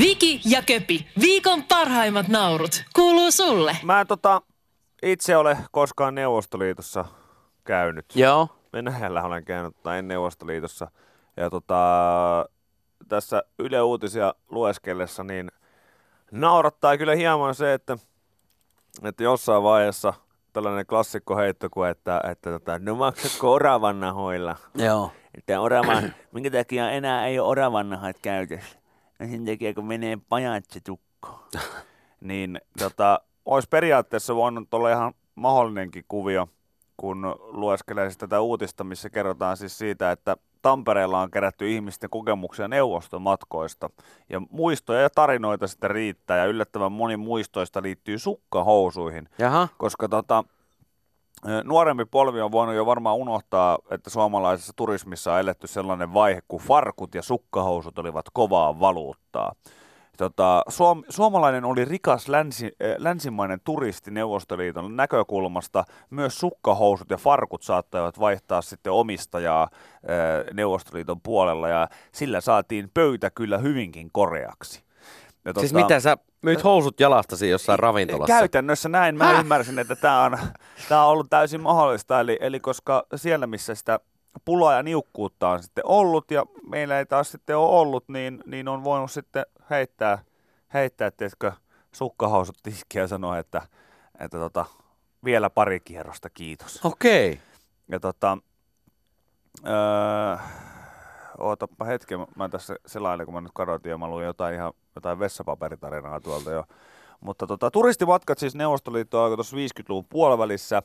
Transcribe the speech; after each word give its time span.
Viki 0.00 0.40
ja 0.44 0.62
Köpi, 0.62 1.06
viikon 1.20 1.64
parhaimmat 1.64 2.28
naurut, 2.28 2.84
kuuluu 2.94 3.30
sulle. 3.30 3.76
Mä 3.82 4.00
en 4.00 4.06
tota, 4.06 4.42
itse 5.02 5.36
ole 5.36 5.58
koskaan 5.70 6.14
Neuvostoliitossa 6.14 7.04
käynyt. 7.64 8.06
Joo. 8.14 8.48
Venäjällä 8.72 9.22
olen 9.22 9.44
käynyt, 9.44 9.82
tai 9.82 9.98
en 9.98 10.08
Neuvostoliitossa. 10.08 10.90
Ja 11.36 11.50
tota, 11.50 11.76
tässä 13.08 13.42
Yle 13.58 13.82
Uutisia 13.82 14.34
lueskellessa, 14.50 15.24
niin 15.24 15.48
naurattaa 16.30 16.98
kyllä 16.98 17.14
hieman 17.14 17.54
se, 17.54 17.74
että, 17.74 17.98
että 19.02 19.22
jossain 19.22 19.62
vaiheessa 19.62 20.14
tällainen 20.52 20.86
klassikko 20.86 21.36
heitto 21.36 21.70
kuin, 21.70 21.90
että, 21.90 22.20
että 22.30 22.50
tota, 22.50 22.78
no 22.78 22.94
maksatko 22.94 23.52
oravannahoilla? 23.52 24.56
Joo. 24.74 25.12
Että 25.38 25.60
oravan, 25.60 26.14
minkä 26.32 26.50
takia 26.50 26.90
enää 26.90 27.26
ei 27.26 27.38
ole 27.38 27.48
oravannahat 27.48 28.16
käytössä? 28.22 28.81
Sen 29.30 29.44
takia, 29.44 29.74
kun 29.74 29.86
menee 29.86 30.18
pajatse 30.28 30.80
tukkoon. 30.80 31.48
niin 32.20 32.60
tota, 32.78 33.20
olisi 33.44 33.68
periaatteessa 33.68 34.36
voinut 34.36 34.74
olla 34.74 34.90
ihan 34.90 35.14
mahdollinenkin 35.34 36.04
kuvio, 36.08 36.48
kun 36.96 37.36
lueskelee 37.38 38.04
siis 38.04 38.18
tätä 38.18 38.40
uutista, 38.40 38.84
missä 38.84 39.10
kerrotaan 39.10 39.56
siis 39.56 39.78
siitä, 39.78 40.10
että 40.10 40.36
Tampereella 40.62 41.20
on 41.20 41.30
kerätty 41.30 41.70
ihmisten 41.70 42.10
kokemuksia 42.10 42.68
neuvostomatkoista. 42.68 43.90
Ja 44.28 44.40
muistoja 44.50 45.00
ja 45.00 45.10
tarinoita 45.10 45.66
sitten 45.66 45.90
riittää, 45.90 46.38
ja 46.38 46.44
yllättävän 46.44 46.92
moni 46.92 47.16
muistoista 47.16 47.82
liittyy 47.82 48.18
sukkahousuihin. 48.18 49.28
Jaha. 49.38 49.68
Koska 49.78 50.08
tota, 50.08 50.44
nuorempi 51.64 52.04
polvi 52.04 52.40
on 52.40 52.52
voinut 52.52 52.74
jo 52.74 52.86
varmaan 52.86 53.16
unohtaa, 53.16 53.78
että 53.90 54.10
suomalaisessa 54.10 54.72
turismissa 54.76 55.32
on 55.32 55.40
eletty 55.40 55.66
sellainen 55.66 56.14
vaihe, 56.14 56.42
kun 56.48 56.60
farkut 56.60 57.14
ja 57.14 57.22
sukkahousut 57.22 57.98
olivat 57.98 58.26
kovaa 58.32 58.80
valuuttaa. 58.80 59.52
Tota, 60.16 60.62
suom, 60.68 61.02
suomalainen 61.08 61.64
oli 61.64 61.84
rikas 61.84 62.28
länsi, 62.28 62.72
länsimainen 62.98 63.60
turisti 63.64 64.10
Neuvostoliiton 64.10 64.96
näkökulmasta. 64.96 65.84
Myös 66.10 66.38
sukkahousut 66.38 67.10
ja 67.10 67.16
farkut 67.16 67.62
saattoivat 67.62 68.20
vaihtaa 68.20 68.62
sitten 68.62 68.92
omistajaa 68.92 69.68
Neuvostoliiton 70.52 71.20
puolella 71.20 71.68
ja 71.68 71.88
sillä 72.12 72.40
saatiin 72.40 72.90
pöytä 72.94 73.30
kyllä 73.30 73.58
hyvinkin 73.58 74.08
koreaksi. 74.12 74.84
Ja 75.44 75.52
Siis 75.58 75.74
mitä 75.74 76.00
sä 76.00 76.16
myyt 76.42 76.64
housut 76.64 77.00
jalastasi 77.00 77.48
jossain 77.48 77.78
ravintolassa? 77.78 78.38
Käytännössä 78.38 78.88
näin. 78.88 79.16
Mä 79.16 79.40
ymmärsin, 79.40 79.78
että 79.78 79.96
tämä 79.96 80.24
on, 80.24 80.38
tää 80.88 81.04
on 81.04 81.10
ollut 81.10 81.30
täysin 81.30 81.60
mahdollista. 81.60 82.20
Eli, 82.20 82.38
eli 82.40 82.60
koska 82.60 83.06
siellä, 83.16 83.46
missä 83.46 83.74
sitä 83.74 84.00
pulaa 84.44 84.74
ja 84.74 84.82
niukkuutta 84.82 85.48
on 85.48 85.62
sitten 85.62 85.86
ollut 85.86 86.30
ja 86.30 86.46
meillä 86.68 86.98
ei 86.98 87.06
taas 87.06 87.32
sitten 87.32 87.56
ole 87.56 87.80
ollut, 87.80 88.08
niin, 88.08 88.42
niin 88.46 88.68
on 88.68 88.84
voinut 88.84 89.10
sitten 89.10 89.46
heittää, 89.70 90.18
heittää 90.74 91.10
teetkö, 91.10 91.52
sukkahousut 91.92 92.56
tiskiä 92.62 93.02
ja 93.02 93.08
sanoa, 93.08 93.38
että, 93.38 93.62
että 94.18 94.38
tota, 94.38 94.64
vielä 95.24 95.50
pari 95.50 95.80
kierrosta, 95.80 96.30
kiitos. 96.30 96.80
Okei. 96.84 97.40
Ja 97.88 98.00
tota, 98.00 98.38
öö, 99.66 100.36
ootappa 101.42 101.84
hetken, 101.84 102.26
mä- 102.36 102.48
tässä 102.48 102.76
selailin, 102.86 103.26
kun 103.26 103.34
mä 103.34 103.40
nyt 103.40 103.52
kadotin 103.54 103.90
ja 103.90 103.98
mä 103.98 104.08
luin 104.08 104.26
jotain 104.26 104.54
ihan 104.54 104.72
jotain 104.94 105.18
vessapaperitarinaa 105.18 106.20
tuolta 106.20 106.50
jo. 106.50 106.64
Mutta 107.20 107.46
tota, 107.46 107.70
turistimatkat 107.70 108.38
siis 108.38 108.54
Neuvostoliitto 108.54 109.22
alkoi 109.22 109.36
tuossa 109.36 109.56
50-luvun 109.56 110.04
puolivälissä. 110.08 110.82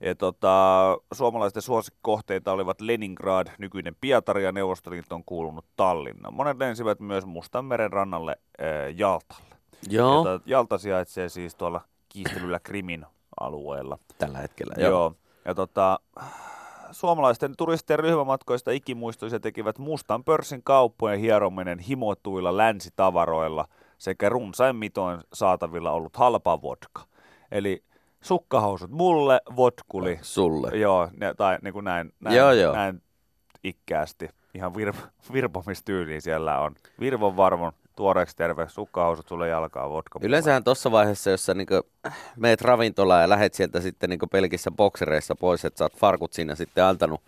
Ja 0.00 0.14
tota, 0.14 0.56
suomalaisten 1.14 1.62
suosikkikohteita 1.62 2.52
olivat 2.52 2.80
Leningrad, 2.80 3.46
nykyinen 3.58 3.96
Pietari 4.00 4.44
ja 4.44 4.52
Neuvostoliittoon 4.52 5.24
kuulunut 5.24 5.64
Tallinna. 5.76 6.30
Monet 6.30 6.58
lensivät 6.58 7.00
myös 7.00 7.26
Mustanmeren 7.26 7.92
rannalle 7.92 8.36
äh, 8.60 8.66
Jaltalle. 8.96 9.56
Joo. 9.88 10.18
Ja 10.18 10.24
tota, 10.24 10.42
Jalta 10.46 10.78
sijaitsee 10.78 11.28
siis 11.28 11.54
tuolla 11.54 11.80
kiistelyllä 12.08 12.60
Krimin 12.60 13.06
alueella. 13.40 13.98
Tällä 14.18 14.38
hetkellä. 14.38 14.74
Joo. 14.78 14.90
Joo. 14.90 15.14
Ja 15.44 15.54
tota, 15.54 15.98
suomalaisten 16.90 17.56
turistien 17.58 17.98
ryhmämatkoista 17.98 18.70
ikimuistoisia 18.70 19.40
tekivät 19.40 19.78
mustan 19.78 20.24
pörssin 20.24 20.62
kauppojen 20.62 21.20
hierominen 21.20 21.78
himotuilla 21.78 22.56
länsitavaroilla 22.56 23.64
sekä 23.98 24.28
runsain 24.28 24.76
mitoin 24.76 25.20
saatavilla 25.32 25.90
ollut 25.90 26.16
halpa 26.16 26.62
vodka. 26.62 27.02
Eli 27.50 27.84
sukkahousut 28.20 28.90
mulle, 28.90 29.40
vodkuli. 29.56 30.18
Sulle. 30.22 30.70
Joo, 30.76 31.08
ne, 31.16 31.34
tai 31.34 31.58
niin 31.62 31.72
kuin 31.72 31.84
näin, 31.84 32.12
näin, 32.20 32.36
Joo, 32.36 32.52
joo. 32.52 32.74
näin 32.74 33.02
ikkäästi. 33.64 34.28
Ihan 34.54 34.74
vir, 34.76 34.92
virpomistyyliin 35.32 36.22
siellä 36.22 36.60
on. 36.60 36.74
Virvon 37.00 37.36
varmon, 37.36 37.72
tuoreeksi 38.00 38.36
terve, 38.36 38.68
sukkahousut 38.68 39.28
sulle 39.28 39.48
jalkaa, 39.48 39.90
vodka. 39.90 40.18
Yleensähän 40.22 40.64
tuossa 40.64 40.90
vaiheessa, 40.90 41.30
jos 41.30 41.46
sä 41.46 41.54
niinku 41.54 41.82
meet 42.36 42.62
ravintolaan 42.62 43.22
ja 43.22 43.28
lähet 43.28 43.54
sieltä 43.54 43.80
sitten 43.80 44.10
niinku 44.10 44.26
pelkissä 44.26 44.70
boksereissa 44.70 45.34
pois, 45.34 45.64
että 45.64 45.78
sä 45.78 45.84
oot 45.84 45.96
farkut 45.96 46.32
siinä 46.32 46.54
sitten 46.54 46.84
antanut 46.84 47.20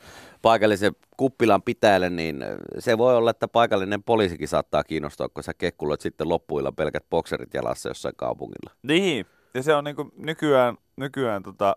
paikallisen 0.43 0.93
kuppilan 1.17 1.63
pitäjälle, 1.63 2.11
niin 2.11 2.45
se 2.79 2.99
voi 2.99 3.17
olla, 3.17 3.31
että 3.31 3.49
paikallinen 3.49 4.03
poliisikin 4.03 4.49
saattaa 4.49 4.85
kiinnostua, 4.85 5.29
kun 5.29 5.43
sä 5.43 5.55
kekkuloit 5.55 6.01
sitten 6.01 6.29
loppuilla 6.29 6.73
pelkät 6.73 7.05
bokserit 7.11 7.55
jalassa 7.55 7.89
jossain 7.89 8.17
kaupungilla. 8.17 8.71
Niin, 8.83 9.27
ja 9.55 9.63
se 9.63 9.75
on 9.75 9.85
niinku 9.85 10.13
nykyään, 10.17 10.77
nykyään, 10.97 11.43
tota, 11.43 11.77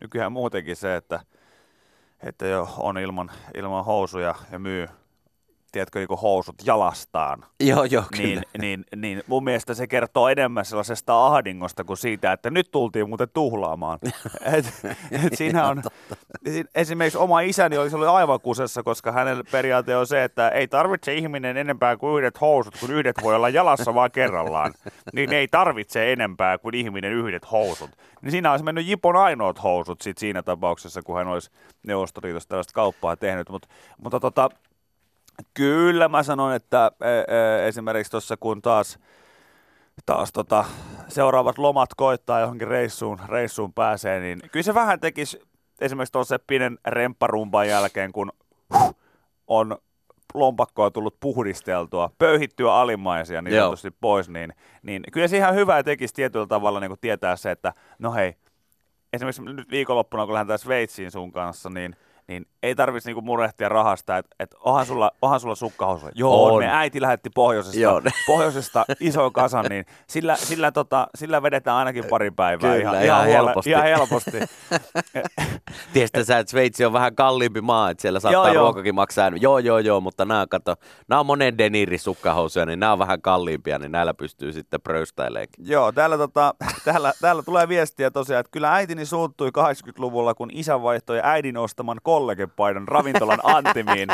nykyään 0.00 0.32
muutenkin 0.32 0.76
se, 0.76 0.96
että, 0.96 1.20
että 2.22 2.46
jo 2.46 2.68
on 2.78 2.98
ilman, 2.98 3.30
ilman 3.54 3.84
housuja 3.84 4.34
ja 4.52 4.58
myy, 4.58 4.88
tiedätkö, 5.74 5.98
niinku 5.98 6.16
housut 6.16 6.54
jalastaan. 6.64 7.44
Joo, 7.60 7.84
joo, 7.84 8.04
Niin, 8.18 8.42
niin, 8.60 8.84
niin 8.96 9.22
mun 9.26 9.44
mielestä 9.44 9.74
se 9.74 9.86
kertoo 9.86 10.28
enemmän 10.28 10.64
sellaisesta 10.64 11.26
ahdingosta 11.26 11.84
kuin 11.84 11.96
siitä, 11.96 12.32
että 12.32 12.50
nyt 12.50 12.70
tultiin 12.70 13.08
muuten 13.08 13.28
tuhlaamaan. 13.34 13.98
et, 14.58 14.66
et 15.10 15.34
siinä 15.34 15.68
on, 15.68 15.82
esimerkiksi 16.74 17.18
oma 17.18 17.40
isäni 17.40 17.78
olisi 17.78 17.96
ollut 17.96 18.08
aivan 18.08 18.40
kusessa, 18.40 18.82
koska 18.82 19.12
hänellä 19.12 19.44
periaate 19.52 19.96
on 19.96 20.06
se, 20.06 20.24
että 20.24 20.48
ei 20.48 20.68
tarvitse 20.68 21.14
ihminen 21.14 21.56
enempää 21.56 21.96
kuin 21.96 22.18
yhdet 22.18 22.40
housut, 22.40 22.76
kun 22.80 22.90
yhdet 22.90 23.16
voi 23.22 23.34
olla 23.34 23.48
jalassa 23.48 23.94
vaan 23.94 24.10
kerrallaan. 24.10 24.74
Niin 25.12 25.32
ei 25.32 25.48
tarvitse 25.48 26.12
enempää 26.12 26.58
kuin 26.58 26.74
ihminen 26.74 27.12
yhdet 27.12 27.50
housut. 27.52 27.90
Niin 28.22 28.30
siinä 28.30 28.50
olisi 28.50 28.64
mennyt 28.64 28.86
Jipon 28.86 29.16
ainoat 29.16 29.62
housut 29.62 30.00
sit 30.00 30.18
siinä 30.18 30.42
tapauksessa, 30.42 31.02
kun 31.02 31.16
hän 31.16 31.28
olisi 31.28 31.50
Neuvostoliitosta 31.86 32.48
tällaista 32.48 32.72
kauppaa 32.72 33.16
tehnyt. 33.16 33.48
Mut, 33.48 33.66
mutta 34.02 34.20
tota, 34.20 34.48
Kyllä 35.54 36.08
mä 36.08 36.22
sanon, 36.22 36.54
että 36.54 36.92
e, 37.00 37.08
e, 37.08 37.68
esimerkiksi 37.68 38.10
tuossa 38.10 38.36
kun 38.36 38.62
taas, 38.62 38.98
taas 40.06 40.32
tota, 40.32 40.64
seuraavat 41.08 41.58
lomat 41.58 41.90
koittaa 41.96 42.40
johonkin 42.40 42.68
reissuun, 42.68 43.18
reissuun 43.28 43.72
pääsee, 43.72 44.20
niin 44.20 44.40
kyllä 44.52 44.62
se 44.62 44.74
vähän 44.74 45.00
tekisi 45.00 45.40
esimerkiksi 45.80 46.12
tuossa 46.12 46.38
pienen 46.46 46.78
rempparumpan 46.86 47.68
jälkeen, 47.68 48.12
kun 48.12 48.32
on 49.46 49.78
lompakkoa 50.34 50.90
tullut 50.90 51.20
puhdisteltua, 51.20 52.10
pöyhittyä 52.18 52.74
alimmaisia 52.74 53.42
niin 53.42 53.56
sanotusti 53.56 53.90
pois, 53.90 54.28
niin, 54.28 54.54
niin 54.82 55.02
kyllä 55.12 55.28
se 55.28 55.36
ihan 55.36 55.54
hyvää 55.54 55.82
tekisi 55.82 56.14
tietyllä 56.14 56.46
tavalla 56.46 56.80
niin 56.80 56.90
kuin 56.90 57.00
tietää 57.00 57.36
se, 57.36 57.50
että 57.50 57.72
no 57.98 58.12
hei, 58.12 58.34
esimerkiksi 59.12 59.42
nyt 59.42 59.70
viikonloppuna, 59.70 60.24
kun 60.24 60.34
lähdetään 60.34 60.58
Sveitsiin 60.58 61.10
sun 61.10 61.32
kanssa, 61.32 61.70
niin, 61.70 61.96
niin 62.28 62.46
ei 62.62 62.74
tarvitsisi 62.74 63.08
niinku 63.08 63.20
murehtia 63.22 63.68
rahasta, 63.68 64.18
että 64.18 64.36
et 64.40 64.54
onhan 64.60 64.86
sulla, 64.86 65.10
onhan 65.22 65.40
sulla 65.40 65.54
sukkahousuja. 65.54 66.12
Joo, 66.14 66.44
On. 66.54 66.62
me 66.62 66.68
äiti 66.72 67.00
lähetti 67.00 67.30
pohjoisesta, 67.34 67.78
Joo. 67.80 68.02
pohjoisesta 68.26 68.84
iso 69.00 69.30
kasan, 69.30 69.64
niin 69.68 69.86
sillä, 70.06 70.36
sillä, 70.36 70.72
tota, 70.72 71.08
sillä 71.14 71.42
vedetään 71.42 71.76
ainakin 71.76 72.04
pari 72.04 72.30
päivää 72.30 72.76
Kyllä, 72.76 72.82
ihan, 73.00 73.04
ihan 73.04 73.26
huole- 73.26 73.32
helposti. 73.32 73.70
Ihan 73.70 73.84
helposti. 73.84 74.30
Tiedätkö 75.92 76.24
sä, 76.24 76.38
että 76.38 76.50
Sveitsi 76.50 76.84
on 76.84 76.92
vähän 76.92 77.14
kalliimpi 77.14 77.60
maa, 77.60 77.90
että 77.90 78.02
siellä 78.02 78.20
saattaa 78.20 78.44
Joo, 78.44 78.54
joo. 78.54 78.62
ruokakin 78.62 78.94
maksaa. 78.94 79.30
Joo, 79.40 79.58
joo, 79.58 79.78
joo, 79.78 80.00
mutta 80.00 80.24
nämä, 80.24 80.46
kato, 80.50 80.74
nämä 81.08 81.20
on 81.20 81.26
monen 81.26 81.58
deniri 81.58 81.98
sukkahousuja, 81.98 82.66
niin 82.66 82.80
nämä 82.80 82.92
on 82.92 82.98
vähän 82.98 83.22
kalliimpia, 83.22 83.78
niin 83.78 83.92
näillä 83.92 84.14
pystyy 84.14 84.52
sitten 84.52 84.80
pröystäileenkin. 84.80 85.68
Joo, 85.68 85.92
täällä, 85.92 86.18
tota, 86.18 86.54
täällä, 86.84 87.12
täällä 87.20 87.42
tulee 87.42 87.68
viestiä 87.68 88.10
tosiaan, 88.10 88.40
että 88.40 88.50
kyllä 88.50 88.74
äitini 88.74 89.06
suuttui 89.06 89.50
80-luvulla, 89.58 90.34
kun 90.34 90.50
isä 90.52 90.82
vaihtoi 90.82 91.20
äidin 91.22 91.56
ostaman 91.56 91.98
kollegepaidan 92.14 92.88
ravintolan 92.88 93.38
Antimiin. 93.42 94.08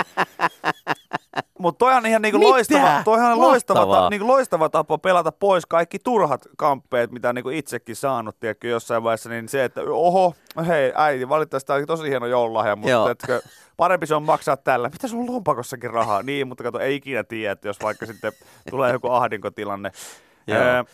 Mutta 1.58 1.79
toi 1.79 1.94
on 1.94 2.06
ihan 2.06 2.23
niinku 2.23 2.38
Mitä? 2.38 2.50
loistava, 2.50 3.02
toihan 3.05 3.32
on 3.32 3.41
loistava, 3.41 3.97
ta, 3.97 4.11
niinku 4.11 4.26
loistava 4.26 4.69
tapa 4.69 4.99
pelata 4.99 5.32
pois 5.32 5.67
kaikki 5.67 5.99
turhat 5.99 6.49
kamppeet, 6.56 7.11
mitä 7.11 7.32
niinku 7.32 7.50
itsekin 7.50 7.97
saanut, 7.97 8.41
tiedätkö, 8.41 8.69
jossain 8.69 9.02
vaiheessa, 9.02 9.29
niin 9.29 9.49
se, 9.49 9.64
että 9.64 9.81
oho, 9.81 10.35
hei 10.67 10.93
äiti, 10.94 11.29
valitettavasti 11.29 11.67
tämä 11.67 11.76
oli 11.76 11.87
tosi 11.87 12.08
hieno 12.08 12.26
joululahja, 12.26 12.76
mutta 12.76 13.11
etkö, 13.11 13.41
parempi 13.76 14.06
se 14.06 14.14
on 14.14 14.23
maksaa 14.23 14.56
tällä. 14.56 14.88
Mitä 14.88 15.08
sulla 15.08 15.25
on 15.25 15.32
lompakossakin 15.35 15.91
rahaa? 15.91 16.23
Niin, 16.23 16.49
mutta 16.49 16.64
kato, 16.64 16.79
ei 16.79 16.94
ikinä 16.94 17.25
tiedä, 17.25 17.52
että 17.52 17.69
jos 17.69 17.81
vaikka 17.82 18.06
sitten 18.06 18.32
tulee 18.70 18.93
joku 18.93 19.11
ahdinkotilanne. 19.11 19.93
Joo. 20.47 20.58
Öö, 20.58 20.85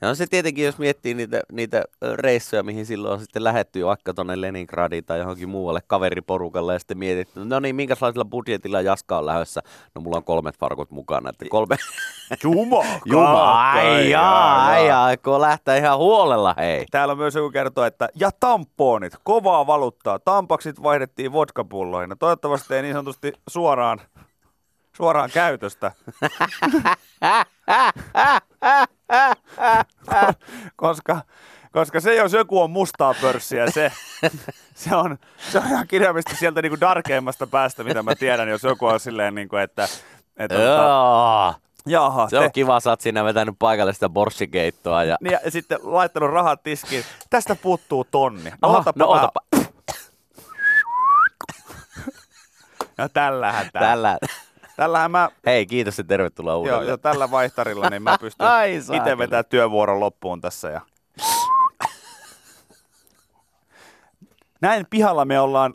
Ja 0.00 0.08
on 0.08 0.16
se 0.16 0.26
tietenkin, 0.26 0.64
jos 0.64 0.78
miettii 0.78 1.14
niitä, 1.14 1.40
niitä 1.52 1.84
reissuja, 2.14 2.62
mihin 2.62 2.86
silloin 2.86 3.12
on 3.12 3.20
sitten 3.20 3.44
lähetty 3.44 3.84
vaikka 3.84 4.14
tuonne 4.14 4.40
Leningradiin 4.40 5.04
tai 5.04 5.18
johonkin 5.18 5.48
muualle 5.48 5.80
kaveriporukalle 5.86 6.72
ja 6.72 6.78
sitten 6.78 6.98
mietitty, 6.98 7.44
no 7.44 7.60
niin, 7.60 7.76
minkälaisella 7.76 8.24
budjetilla 8.24 8.80
Jaska 8.80 9.18
on 9.18 9.26
lähdössä? 9.26 9.60
No 9.94 10.00
mulla 10.00 10.16
on 10.16 10.24
kolmet 10.24 10.58
farkut 10.58 10.90
mukana, 10.90 11.30
että 11.30 11.44
kolme, 11.48 11.76
Juma, 12.44 12.84
Juma, 13.04 13.70
ai 13.70 14.10
jaa, 14.10 14.66
ai 14.66 14.86
jaa, 14.86 15.04
aikoo 15.04 15.40
lähteä 15.40 15.76
ihan 15.76 15.98
huolella, 15.98 16.54
hei. 16.58 16.86
Täällä 16.90 17.14
myös 17.14 17.34
joku 17.34 17.50
kertoo, 17.50 17.84
että 17.84 18.08
ja 18.14 18.30
tamponit, 18.40 19.12
kovaa 19.24 19.66
valuuttaa. 19.66 20.18
Tampaksit 20.18 20.82
vaihdettiin 20.82 21.32
vodkapulloihin. 21.32 22.10
No 22.10 22.16
toivottavasti 22.18 22.74
ei 22.74 22.82
niin 22.82 22.94
sanotusti 22.94 23.32
suoraan, 23.48 24.00
suoraan 24.96 25.30
käytöstä. 25.34 25.92
koska, 30.76 31.20
koska 31.72 32.00
se, 32.00 32.14
jos 32.14 32.32
joku 32.32 32.60
on 32.60 32.70
mustaa 32.70 33.14
pörssiä, 33.20 33.70
se, 33.70 33.92
se, 34.74 34.96
on, 34.96 35.18
se 35.50 35.58
on 35.58 35.66
ihan 35.66 35.86
kirjaimisesti 35.86 36.36
sieltä 36.36 36.62
niin 36.62 36.70
kuin 36.70 36.80
darkeimmasta 36.80 37.46
päästä, 37.46 37.84
mitä 37.84 38.02
mä 38.02 38.14
tiedän, 38.14 38.48
jos 38.48 38.62
joku 38.62 38.86
on 38.86 39.00
silleen, 39.00 39.34
niin 39.34 39.48
kuin, 39.48 39.62
että, 39.62 39.88
että 40.36 40.56
tota, 40.56 40.64
Joo. 40.66 41.54
jaha, 41.86 42.28
Se 42.28 42.38
on 42.38 42.52
kiva, 42.52 42.80
sä 42.80 42.90
oot 42.90 43.00
siinä 43.00 43.24
vetänyt 43.24 43.54
paikallista 43.58 44.08
borssikeittoa. 44.08 45.04
Ja... 45.04 45.16
Niin, 45.20 45.38
ja 45.44 45.50
sitten 45.50 45.78
laittanut 45.82 46.30
rahat 46.30 46.62
tiskiin. 46.62 47.04
Tästä 47.30 47.56
puuttuu 47.56 48.06
tonni. 48.10 48.50
No, 48.50 48.68
Aha, 48.68 48.78
otapa 48.78 49.04
no 49.04 49.10
otapa. 49.10 49.40
Ja 52.98 53.08
tällähän 53.14 53.70
tää. 53.72 53.82
Tällä. 53.82 54.18
Tällähän 54.80 55.10
mä, 55.10 55.28
Hei, 55.46 55.66
kiitos 55.66 55.98
ja 55.98 56.04
tervetuloa 56.04 56.52
joo, 56.52 56.60
uudelleen. 56.60 56.88
jo 56.88 56.96
tällä 56.96 57.30
vaihtarilla, 57.30 57.90
niin 57.90 58.02
mä 58.02 58.18
pystyn 58.20 58.48
itse 58.96 59.18
vetämään 59.18 59.44
työvuoron 59.48 60.00
loppuun 60.00 60.40
tässä. 60.40 60.70
Ja... 60.70 60.80
Näin 64.60 64.86
pihalla 64.90 65.24
me 65.24 65.40
ollaan 65.40 65.74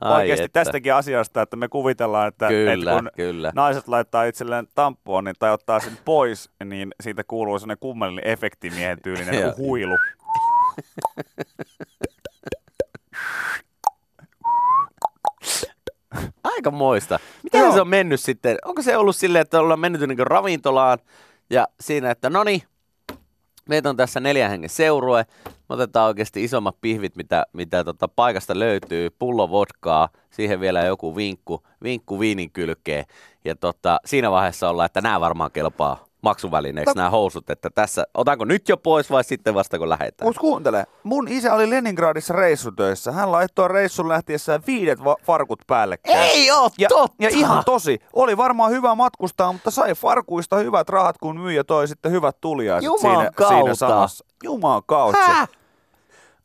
Ai 0.00 0.22
oikeasti 0.22 0.44
että. 0.44 0.60
tästäkin 0.60 0.94
asiasta, 0.94 1.42
että 1.42 1.56
me 1.56 1.68
kuvitellaan, 1.68 2.28
että, 2.28 2.48
Kyllä, 2.48 2.72
että 2.72 2.90
kun 2.90 3.10
kyllä. 3.16 3.52
naiset 3.54 3.88
laittaa 3.88 4.24
itselleen 4.24 4.66
tampoonin 4.74 5.34
tai 5.38 5.52
ottaa 5.52 5.80
sen 5.80 5.98
pois, 6.04 6.50
niin 6.64 6.94
siitä 7.00 7.24
kuuluu 7.24 7.58
sellainen 7.58 7.80
kummallinen 7.80 8.26
efektimiehen 8.26 9.02
tyylinen 9.02 9.38
Joo. 9.40 9.54
huilu. 9.56 9.98
Aika 16.44 16.70
moista. 16.70 17.18
Miten 17.42 17.60
Joo. 17.60 17.72
se 17.72 17.80
on 17.80 17.88
mennyt 17.88 18.20
sitten? 18.20 18.58
Onko 18.64 18.82
se 18.82 18.96
ollut 18.96 19.16
silleen, 19.16 19.42
että 19.42 19.60
ollaan 19.60 19.80
mennyt 19.80 20.08
niin 20.08 20.18
ravintolaan 20.18 20.98
ja 21.50 21.68
siinä, 21.80 22.10
että 22.10 22.30
no 22.30 22.44
niin, 22.44 22.62
meitä 23.68 23.90
on 23.90 23.96
tässä 23.96 24.20
neljän 24.20 24.50
hengen 24.50 24.70
seurue. 24.70 25.26
Me 25.44 25.74
otetaan 25.74 26.06
oikeasti 26.06 26.44
isommat 26.44 26.76
pihvit, 26.80 27.16
mitä, 27.16 27.46
mitä 27.52 27.84
tota 27.84 28.08
paikasta 28.08 28.58
löytyy. 28.58 29.10
Pullo 29.10 29.50
vodkaa, 29.50 30.08
siihen 30.30 30.60
vielä 30.60 30.84
joku 30.84 31.16
vinkku, 31.16 31.62
vinkku 31.82 32.20
viinin 32.20 32.50
kylkeen. 32.50 33.04
Ja 33.44 33.56
tota, 33.56 34.00
siinä 34.04 34.30
vaiheessa 34.30 34.70
ollaan, 34.70 34.86
että 34.86 35.00
nämä 35.00 35.20
varmaan 35.20 35.50
kelpaa 35.50 36.07
maksuvälineeksi 36.22 36.96
nämä 36.96 37.10
housut, 37.10 37.50
että 37.50 37.70
tässä, 37.74 38.04
otanko 38.14 38.44
nyt 38.44 38.68
jo 38.68 38.76
pois 38.76 39.10
vai 39.10 39.24
sitten 39.24 39.54
vasta 39.54 39.78
kun 39.78 39.88
lähdetään? 39.88 40.28
Mut 40.28 40.38
kuuntele, 40.38 40.86
mun 41.02 41.28
isä 41.28 41.54
oli 41.54 41.70
Leningradissa 41.70 42.34
reissutöissä. 42.34 43.12
Hän 43.12 43.32
laittoi 43.32 43.68
reissun 43.68 44.08
lähtiessään 44.08 44.62
viidet 44.66 45.04
va- 45.04 45.16
farkut 45.22 45.60
päällekkäin. 45.66 46.18
Ei 46.18 46.50
oo 46.50 46.70
ja, 46.78 46.88
totta! 46.88 47.16
ja 47.20 47.28
ihan 47.28 47.64
tosi. 47.64 47.98
Oli 48.12 48.36
varmaan 48.36 48.70
hyvä 48.70 48.94
matkustaa, 48.94 49.52
mutta 49.52 49.70
sai 49.70 49.94
farkuista 49.94 50.56
hyvät 50.56 50.88
rahat, 50.88 51.18
kun 51.18 51.40
myyjä 51.40 51.64
toi 51.64 51.88
sitten 51.88 52.12
hyvät 52.12 52.36
tuliaiset 52.40 52.84
Juman 52.84 53.00
siinä, 53.00 53.18
siinä 53.18 53.30
kautta. 53.58 53.74
samassa. 53.74 54.24
Juman 54.44 54.82
kautta. 54.86 55.46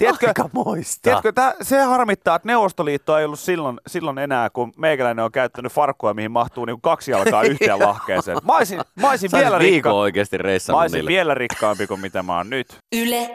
Tiedätkö, 0.03 0.27
Aika 0.27 0.49
moista. 0.53 1.01
tiedätkö 1.01 1.31
tää, 1.31 1.53
se 1.61 1.81
harmittaa, 1.81 2.35
että 2.35 2.47
Neuvostoliitto 2.47 3.17
ei 3.17 3.25
ollut 3.25 3.39
silloin, 3.39 3.79
silloin 3.87 4.17
enää, 4.17 4.49
kun 4.49 4.73
meikäläinen 4.77 5.25
on 5.25 5.31
käyttänyt 5.31 5.71
farkkuja, 5.71 6.13
mihin 6.13 6.31
mahtuu 6.31 6.65
niinku 6.65 6.81
kaksi 6.81 7.11
jalkaa 7.11 7.43
yhteen 7.51 7.79
lahkeeseen. 7.79 8.37
Mä 8.43 8.57
olisin, 8.57 8.81
mä 9.01 9.09
olisin 9.09 9.29
vielä, 9.33 9.57
rikka, 9.59 9.91
oikeasti 9.93 10.37
mä 10.71 10.81
olisin 10.81 11.05
vielä 11.05 11.33
rikkaampi 11.33 11.87
kuin 11.87 11.99
mitä 11.99 12.23
mä 12.23 12.37
oon 12.37 12.49
nyt. 12.49 12.77
Yle 12.95 13.29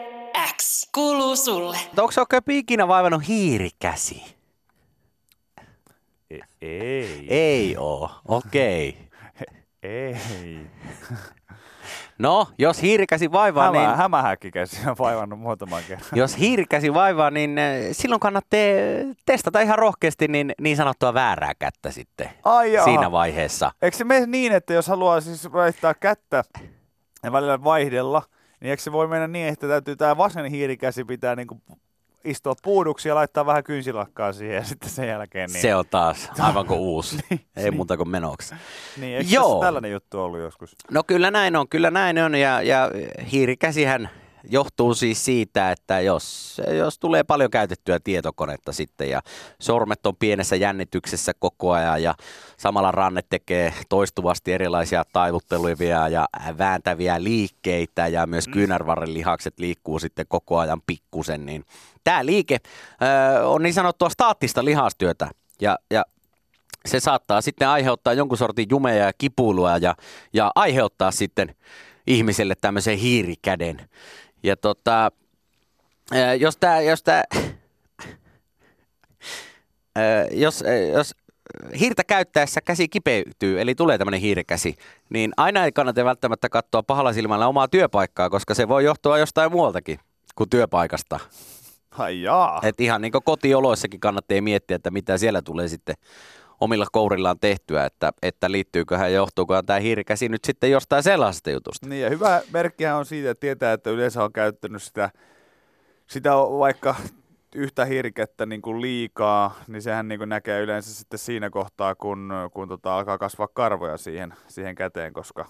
X 0.56 0.88
kuuluu 0.94 1.36
sulle. 1.36 1.76
Onko 1.98 2.12
se 2.12 2.20
oikein 2.20 2.42
ikinä 2.48 2.88
vaivannut 2.88 3.28
hiirikäsi? 3.28 4.36
Ei. 6.30 6.42
Ei. 6.62 7.26
Ei 7.28 7.76
oo, 7.78 8.10
okei. 8.28 8.98
Ei. 9.82 10.16
No, 12.18 12.46
jos 12.58 12.82
hiirikäsi 12.82 13.32
vaivaa, 13.32 13.66
Hämä, 13.66 13.78
niin, 13.78 13.96
Hämähäkkikäsi 13.96 14.90
on 14.90 14.96
vaivannut 14.98 15.40
muutaman 15.40 15.82
kerran. 15.88 16.08
jos 16.22 16.38
hiirikäsi 16.38 16.94
vaivaa, 16.94 17.30
niin 17.30 17.58
eh, 17.58 17.88
silloin 17.92 18.20
kannattaa 18.20 18.60
testata 19.26 19.60
ihan 19.60 19.78
rohkeasti 19.78 20.28
niin, 20.28 20.52
niin 20.60 20.76
sanottua 20.76 21.14
väärää 21.14 21.52
kättä 21.58 21.90
sitten 21.90 22.30
Ai 22.44 22.72
jaa. 22.72 22.84
siinä 22.84 23.10
vaiheessa. 23.10 23.70
Eikö 23.82 23.96
se 23.96 24.04
mene 24.04 24.26
niin, 24.26 24.52
että 24.52 24.74
jos 24.74 24.86
haluaa 24.86 25.20
siis 25.20 25.52
vaihtaa 25.52 25.94
kättä 25.94 26.44
ja 27.22 27.32
välillä 27.32 27.64
vaihdella, 27.64 28.22
niin 28.60 28.70
eikö 28.70 28.82
se 28.82 28.92
voi 28.92 29.06
mennä 29.06 29.28
niin, 29.28 29.48
että 29.48 29.68
täytyy 29.68 29.96
tämä 29.96 30.16
vasen 30.16 30.46
hiirikäsi 30.46 31.04
pitää 31.04 31.36
niinku 31.36 31.60
istua 32.30 32.54
puuduksi 32.62 33.08
ja 33.08 33.14
laittaa 33.14 33.46
vähän 33.46 33.64
kynsilakkaa 33.64 34.32
siihen 34.32 34.56
ja 34.56 34.64
sitten 34.64 34.90
sen 34.90 35.08
jälkeen 35.08 35.50
niin. 35.52 35.62
Se 35.62 35.74
on 35.74 35.84
taas 35.90 36.30
aivan 36.40 36.66
kuin 36.66 36.80
uusi. 36.80 37.18
Ei 37.56 37.70
muuta 37.70 37.96
kuin 37.96 38.08
menoksi. 38.08 38.54
niin 38.96 39.16
eikö 39.16 39.30
Joo. 39.30 39.60
tällainen 39.60 39.90
juttu 39.92 40.20
ollut 40.20 40.40
joskus? 40.40 40.76
No 40.90 41.02
kyllä 41.06 41.30
näin 41.30 41.56
on, 41.56 41.68
kyllä 41.68 41.90
näin 41.90 42.18
on 42.18 42.34
ja, 42.34 42.62
ja 42.62 42.90
hiirikäsihän 43.32 44.10
johtuu 44.44 44.94
siis 44.94 45.24
siitä, 45.24 45.72
että 45.72 46.00
jos, 46.00 46.60
jos 46.78 46.98
tulee 46.98 47.22
paljon 47.22 47.50
käytettyä 47.50 48.00
tietokonetta 48.00 48.72
sitten 48.72 49.10
ja 49.10 49.22
sormet 49.60 50.06
on 50.06 50.16
pienessä 50.16 50.56
jännityksessä 50.56 51.32
koko 51.38 51.72
ajan 51.72 52.02
ja 52.02 52.14
samalla 52.56 52.90
ranne 52.90 53.22
tekee 53.30 53.74
toistuvasti 53.88 54.52
erilaisia 54.52 55.04
taivuttelevia 55.12 56.08
ja 56.08 56.28
vääntäviä 56.58 57.22
liikkeitä 57.22 58.06
ja 58.06 58.26
myös 58.26 58.48
kyynärvarren 58.48 59.14
lihakset 59.14 59.54
liikkuu 59.58 59.98
sitten 59.98 60.26
koko 60.28 60.58
ajan 60.58 60.82
pikkusen, 60.86 61.46
niin 61.46 61.64
tämä 62.04 62.26
liike 62.26 62.56
ö, 63.36 63.46
on 63.46 63.62
niin 63.62 63.74
sanottua 63.74 64.08
staattista 64.08 64.64
lihastyötä 64.64 65.30
ja, 65.60 65.78
ja 65.90 66.04
se 66.86 67.00
saattaa 67.00 67.40
sitten 67.40 67.68
aiheuttaa 67.68 68.12
jonkun 68.12 68.38
sortin 68.38 68.66
jumeja 68.70 69.04
ja 69.04 69.12
kipuilua 69.12 69.76
ja, 69.76 69.94
ja 70.32 70.52
aiheuttaa 70.54 71.10
sitten 71.10 71.54
ihmiselle 72.06 72.54
tämmöisen 72.60 72.98
hiirikäden. 72.98 73.88
Ja 74.42 74.56
tota, 74.56 75.10
jos 76.38 76.56
tämä, 76.56 76.80
jos 76.80 77.02
tää, 77.02 77.24
ää, 79.96 80.26
jos, 80.30 80.64
jos 80.92 81.14
hiirtä 81.80 82.04
käyttäessä 82.04 82.60
käsi 82.60 82.88
kipeytyy, 82.88 83.60
eli 83.60 83.74
tulee 83.74 83.98
tämmöinen 83.98 84.20
hiirikäsi, 84.20 84.76
niin 85.10 85.32
aina 85.36 85.64
ei 85.64 85.72
kannata 85.72 86.04
välttämättä 86.04 86.48
katsoa 86.48 86.82
pahalla 86.82 87.12
silmällä 87.12 87.46
omaa 87.46 87.68
työpaikkaa, 87.68 88.30
koska 88.30 88.54
se 88.54 88.68
voi 88.68 88.84
johtua 88.84 89.18
jostain 89.18 89.52
muualtakin 89.52 89.98
kuin 90.34 90.50
työpaikasta. 90.50 91.20
Ai 91.98 92.22
jaa. 92.22 92.60
Et 92.62 92.80
ihan 92.80 93.00
niin 93.00 93.12
kotioloissakin 93.24 94.00
kannattaa 94.00 94.40
miettiä, 94.40 94.76
että 94.76 94.90
mitä 94.90 95.18
siellä 95.18 95.42
tulee 95.42 95.68
sitten 95.68 95.94
omilla 96.60 96.86
kourillaan 96.92 97.38
tehtyä, 97.38 97.84
että, 97.84 98.12
että 98.22 98.50
liittyyköhän, 98.50 99.12
johtuukohan 99.12 99.66
tämä 99.66 99.78
hiirikäsi 99.78 100.28
nyt 100.28 100.44
sitten 100.44 100.70
jostain 100.70 101.02
sellaisesta 101.02 101.50
jutusta. 101.50 101.88
Niin 101.88 102.02
ja 102.02 102.10
hyvä 102.10 102.42
merkkihän 102.52 102.96
on 102.96 103.06
siitä, 103.06 103.30
että 103.30 103.40
tietää, 103.40 103.72
että 103.72 103.90
yleensä 103.90 104.24
on 104.24 104.32
käyttänyt 104.32 104.82
sitä, 104.82 105.10
sitä 106.06 106.30
vaikka 106.34 106.94
yhtä 107.54 107.84
hirkettä 107.84 108.46
niin 108.46 108.62
kuin 108.62 108.80
liikaa, 108.80 109.54
niin 109.66 109.82
sehän 109.82 110.08
niin 110.08 110.18
kuin 110.18 110.28
näkee 110.28 110.60
yleensä 110.60 110.94
sitten 110.94 111.18
siinä 111.18 111.50
kohtaa, 111.50 111.94
kun, 111.94 112.32
kun 112.52 112.68
tota 112.68 112.96
alkaa 112.96 113.18
kasvaa 113.18 113.48
karvoja 113.48 113.96
siihen, 113.96 114.34
siihen 114.48 114.74
käteen, 114.74 115.12
koska 115.12 115.44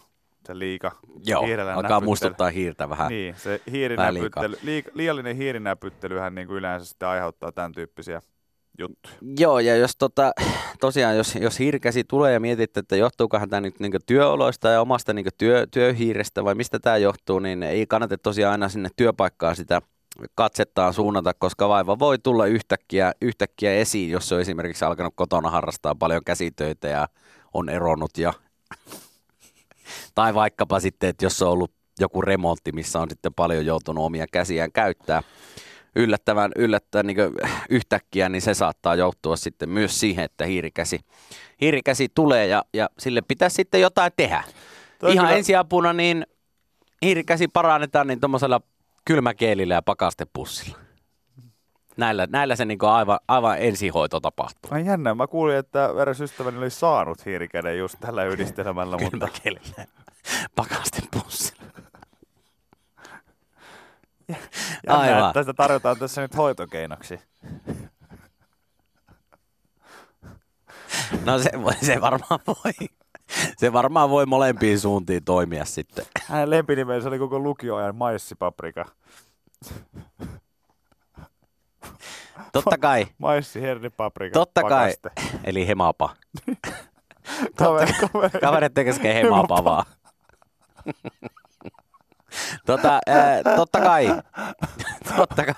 se 0.46 0.58
liika 0.58 0.92
Joo, 1.24 1.42
hiirellä 1.42 1.74
alkaa 1.74 2.00
muistuttaa 2.00 2.50
hiirtä 2.50 2.88
vähän. 2.88 3.08
Niin, 3.08 3.34
se 3.36 3.60
hiirinäpyttely, 3.70 4.56
liik, 4.62 4.86
liiallinen 4.94 5.36
hiirinäpyttelyhän 5.36 6.34
niin 6.34 6.46
kuin 6.46 6.58
yleensä 6.58 6.86
sitten 6.86 7.08
aiheuttaa 7.08 7.52
tämän 7.52 7.72
tyyppisiä 7.72 8.22
juttuja. 8.78 9.14
Joo, 9.38 9.58
ja 9.58 9.76
jos 9.76 9.96
tota, 9.98 10.32
tosiaan, 10.80 11.16
jos, 11.16 11.34
jos 11.34 11.58
hiirikäsi 11.58 12.04
tulee 12.04 12.32
ja 12.32 12.40
mietit, 12.40 12.76
että 12.76 12.96
johtuukohan 12.96 13.50
tämä 13.50 13.60
nyt 13.60 13.80
niin 13.80 13.92
työoloista 14.06 14.68
ja 14.68 14.80
omasta 14.80 15.12
niin 15.12 15.26
työ, 15.38 15.66
työhiirestä 15.70 16.44
vai 16.44 16.54
mistä 16.54 16.78
tämä 16.78 16.96
johtuu, 16.96 17.38
niin 17.38 17.62
ei 17.62 17.86
kannata 17.86 18.18
tosiaan 18.18 18.52
aina 18.52 18.68
sinne 18.68 18.88
työpaikkaan 18.96 19.56
sitä 19.56 19.82
katsettaan 20.34 20.94
suunnata, 20.94 21.34
koska 21.34 21.68
vaiva 21.68 21.98
voi 21.98 22.18
tulla 22.18 22.46
yhtäkkiä, 22.46 23.12
yhtäkkiä 23.22 23.74
esiin, 23.74 24.10
jos 24.10 24.32
on 24.32 24.40
esimerkiksi 24.40 24.84
alkanut 24.84 25.12
kotona 25.16 25.50
harrastaa 25.50 25.94
paljon 25.94 26.24
käsitöitä 26.24 26.88
ja 26.88 27.08
on 27.54 27.68
eronnut 27.68 28.18
ja 28.18 28.32
tai 30.14 30.34
vaikkapa 30.34 30.80
sitten, 30.80 31.08
että 31.08 31.24
jos 31.24 31.42
on 31.42 31.50
ollut 31.50 31.72
joku 32.00 32.22
remontti, 32.22 32.72
missä 32.72 33.00
on 33.00 33.10
sitten 33.10 33.34
paljon 33.34 33.66
joutunut 33.66 34.04
omia 34.04 34.26
käsiään 34.32 34.72
käyttää 34.72 35.22
yllättävän, 35.98 36.52
yllättävän 36.56 37.06
niin 37.06 37.16
yhtäkkiä, 37.70 38.28
niin 38.28 38.42
se 38.42 38.54
saattaa 38.54 38.94
joutua 38.94 39.36
sitten 39.36 39.68
myös 39.68 40.00
siihen, 40.00 40.24
että 40.24 40.44
hiirikäsi, 40.44 41.00
hiirikäsi 41.60 42.08
tulee 42.14 42.46
ja, 42.46 42.64
ja 42.74 42.90
sille 42.98 43.22
pitää 43.22 43.48
sitten 43.48 43.80
jotain 43.80 44.12
tehdä. 44.16 44.44
Toi 44.98 45.12
Ihan 45.12 45.26
kyllä- 45.26 45.36
ensiapuna 45.38 45.92
niin 45.92 46.26
hiirikäsi 47.02 47.48
parannetaan 47.48 48.06
niin 48.06 48.20
tuommoisella 48.20 48.60
kylmäkeelillä 49.04 49.74
ja 49.74 49.82
pakastepussilla. 49.82 50.78
Näillä, 51.96 52.26
näillä 52.30 52.56
se 52.56 52.64
niin 52.64 52.78
aivan, 52.82 53.18
aivan 53.28 53.58
ensihoito 53.58 54.20
tapahtuu. 54.20 54.70
Ai 54.74 54.86
jännä, 54.86 55.14
mä 55.14 55.26
kuulin, 55.26 55.56
että 55.56 55.90
eräs 56.02 56.20
ystäväni 56.20 56.58
oli 56.58 56.70
saanut 56.70 57.26
hiirikäden 57.26 57.78
just 57.78 57.94
tällä 58.00 58.24
yhdistelmällä, 58.24 58.96
mutta 58.96 59.10
Kylmäkeelillä. 59.10 59.84
Jännä, 64.86 65.00
Aivan. 65.00 65.32
tästä 65.32 65.54
tarjotaan 65.54 65.98
tässä 65.98 66.20
nyt 66.20 66.36
hoitokeinoksi. 66.36 67.20
No 71.24 71.38
se, 71.38 71.50
voi- 71.62 71.74
se 71.84 72.00
varmaan 72.00 72.40
voi. 72.46 72.72
Se 73.56 73.72
varmaan 73.72 74.10
voi 74.10 74.26
molempiin 74.26 74.80
suuntiin 74.80 75.24
toimia 75.24 75.64
sitten. 75.64 76.04
Hänen 76.26 76.50
lempinimensä 76.50 77.08
oli 77.08 77.18
koko 77.18 77.38
lukioajan 77.38 77.96
maissipaprika. 77.96 78.84
Totta 82.52 82.78
kai, 82.78 83.06
Maissi, 83.18 83.60
hernipaprika, 83.62 84.32
totta 84.34 84.62
kai. 84.62 84.70
pakaste. 84.70 85.10
Eli 85.44 85.66
hemapa. 85.68 86.16
Kaveri, 87.56 87.92
kaveri. 87.92 88.40
Kavereiden 88.40 88.84
kesken 88.84 89.14
hemapa 89.14 89.64
vaan. 89.64 89.84
Tota, 92.66 93.00
ää, 93.06 93.42
totta 93.56 93.80
kai. 93.80 94.06
Totta 95.16 95.44
kai. 95.44 95.54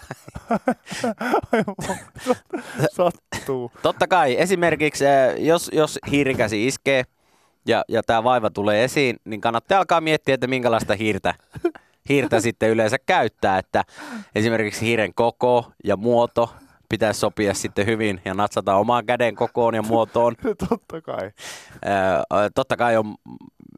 Sattuu. 2.92 3.72
Totta 3.82 4.06
kai. 4.06 4.40
Esimerkiksi 4.40 5.06
ää, 5.06 5.32
jos, 5.32 5.70
jos 5.72 5.98
hiirikäsi 6.10 6.66
iskee 6.66 7.04
ja, 7.66 7.84
ja 7.88 8.02
tämä 8.02 8.24
vaiva 8.24 8.50
tulee 8.50 8.84
esiin, 8.84 9.16
niin 9.24 9.40
kannattaa 9.40 9.78
alkaa 9.78 10.00
miettiä, 10.00 10.34
että 10.34 10.46
minkälaista 10.46 10.94
hiirtä, 10.94 11.34
hiirtä 12.08 12.40
sitten 12.40 12.70
yleensä 12.70 12.96
käyttää. 13.06 13.58
Että 13.58 13.84
esimerkiksi 14.34 14.86
hiiren 14.86 15.14
koko 15.14 15.72
ja 15.84 15.96
muoto 15.96 16.54
pitäisi 16.88 17.20
sopia 17.20 17.54
sitten 17.54 17.86
hyvin 17.86 18.20
ja 18.24 18.34
natsata 18.34 18.74
omaan 18.74 19.06
käden 19.06 19.34
kokoon 19.34 19.74
ja 19.74 19.82
muotoon. 19.82 20.34
Totta 20.68 21.00
kai. 21.00 21.30
Ää, 21.84 22.24
totta 22.54 22.76
kai 22.76 22.96
on 22.96 23.14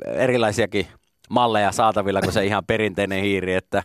erilaisiakin 0.07 0.87
malleja 1.33 1.73
saatavilla 1.73 2.21
kuin 2.21 2.33
se 2.33 2.45
ihan 2.45 2.67
perinteinen 2.67 3.23
hiiri, 3.23 3.55
että 3.55 3.83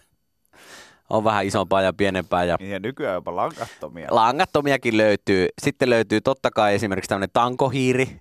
on 1.10 1.24
vähän 1.24 1.46
isompaa 1.46 1.82
ja 1.82 1.94
pienempää 1.94 2.44
ja 2.44 2.58
Niin 2.60 2.72
ja 2.72 2.80
nykyään 2.80 3.14
jopa 3.14 3.36
lankattomia. 3.36 4.08
langattomiakin 4.12 4.98
löytyy. 4.98 5.48
Sitten 5.62 5.90
löytyy 5.90 6.22
totta 6.22 6.52
kai 6.52 6.76
esimerkiksi 6.76 7.10
tämmöinen 7.10 7.30
tankohiiri, 7.34 8.20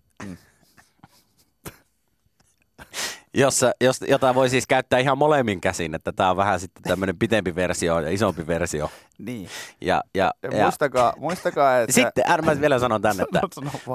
jossa, 3.34 3.72
jos, 3.80 4.00
jota 4.08 4.34
voi 4.34 4.48
siis 4.48 4.66
käyttää 4.66 4.98
ihan 4.98 5.18
molemmin 5.18 5.60
käsin, 5.60 5.94
että 5.94 6.12
tämä 6.12 6.30
on 6.30 6.36
vähän 6.36 6.60
sitten 6.60 6.82
tämmöinen 6.82 7.18
pitempi 7.18 7.54
versio 7.54 8.00
ja 8.00 8.10
isompi 8.10 8.46
versio. 8.46 8.90
niin. 9.18 9.48
Ja, 9.80 10.02
ja, 10.14 10.32
Ja 10.42 10.56
ja, 10.56 10.62
muistakaa, 10.62 11.12
muistakaa, 11.16 11.80
että... 11.80 11.92
sitten 11.92 12.24
äärimmäisen 12.26 12.60
vielä 12.60 12.78
sanon 12.78 13.02
tänne, 13.02 13.22
että 13.22 13.40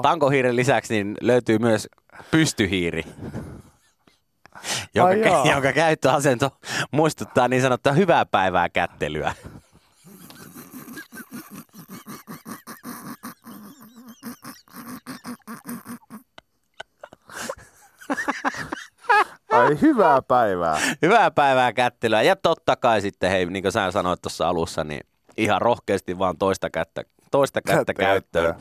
tankohiiren 0.02 0.56
lisäksi 0.56 0.94
niin 0.94 1.16
löytyy 1.20 1.58
myös 1.58 1.88
pystyhiiri. 2.30 3.04
Jonka, 4.94 5.10
Ai 5.10 5.20
jaa. 5.20 5.46
jonka 5.46 5.72
käyttöasento 5.72 6.50
muistuttaa 6.90 7.48
niin 7.48 7.62
sanottua 7.62 7.92
hyvää 7.92 8.26
päivää 8.26 8.68
kättelyä. 8.68 9.34
Ai 19.52 19.80
hyvää 19.80 20.22
päivää. 20.22 20.78
Hyvää 21.02 21.30
päivää 21.30 21.72
kättelyä. 21.72 22.22
Ja 22.22 22.36
totta 22.36 22.76
kai 22.76 23.00
sitten, 23.00 23.30
hei, 23.30 23.46
niin 23.46 23.62
kuin 23.62 23.72
sä 23.72 23.90
sanoit 23.90 24.22
tuossa 24.22 24.48
alussa, 24.48 24.84
niin 24.84 25.00
ihan 25.36 25.62
rohkeasti 25.62 26.18
vaan 26.18 26.38
toista 26.38 26.70
kättä, 26.70 27.02
toista 27.30 27.62
kättä 27.62 27.76
Kättä 27.76 27.94
käyttöön. 27.94 28.54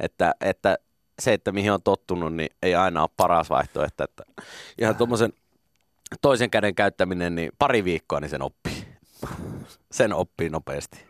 Että, 0.00 0.34
että 0.40 0.78
se, 1.18 1.32
että 1.32 1.52
mihin 1.52 1.72
on 1.72 1.82
tottunut, 1.82 2.34
niin 2.34 2.48
ei 2.62 2.74
aina 2.74 3.02
ole 3.02 3.10
paras 3.16 3.50
vaihtoehto. 3.50 4.04
Että 4.04 4.22
ihan 4.78 4.96
tuommoisen 4.96 5.32
toisen 6.22 6.50
käden 6.50 6.74
käyttäminen, 6.74 7.34
niin 7.34 7.52
pari 7.58 7.84
viikkoa, 7.84 8.20
niin 8.20 8.30
sen 8.30 8.42
oppii. 8.42 8.84
Sen 9.92 10.12
oppii 10.12 10.50
nopeasti. 10.50 11.04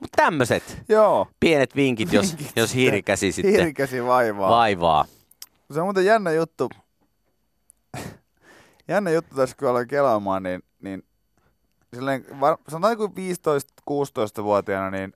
Mutta 0.00 0.16
tämmöiset 0.16 0.82
Joo. 0.88 1.28
pienet 1.40 1.76
vinkit, 1.76 2.12
jos, 2.12 2.38
Vinkit 2.38 2.56
jos 2.56 2.74
hiirikäsi 2.74 3.32
sitten 3.32 3.52
Hiirikäsi 3.52 4.04
vaivaa. 4.04 4.50
vaivaa. 4.50 5.04
Se 5.72 5.80
on 5.80 5.86
muuten 5.86 6.04
jännä 6.04 6.32
juttu. 6.32 6.70
jännä 8.88 9.10
juttu 9.10 9.36
tässä, 9.36 9.56
kun 9.58 9.68
aloin 9.68 9.88
kelaamaan, 9.88 10.42
niin, 10.42 10.62
niin 10.80 11.02
silleen, 11.94 12.24
var, 12.40 12.56
sanotaan 12.68 12.96
kuin 12.96 13.12
15-16-vuotiaana, 13.90 14.90
niin 14.90 15.12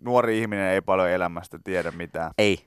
nuori 0.00 0.38
ihminen 0.38 0.70
ei 0.70 0.80
paljon 0.80 1.10
elämästä 1.10 1.58
tiedä 1.64 1.90
mitään. 1.90 2.30
Ei. 2.38 2.64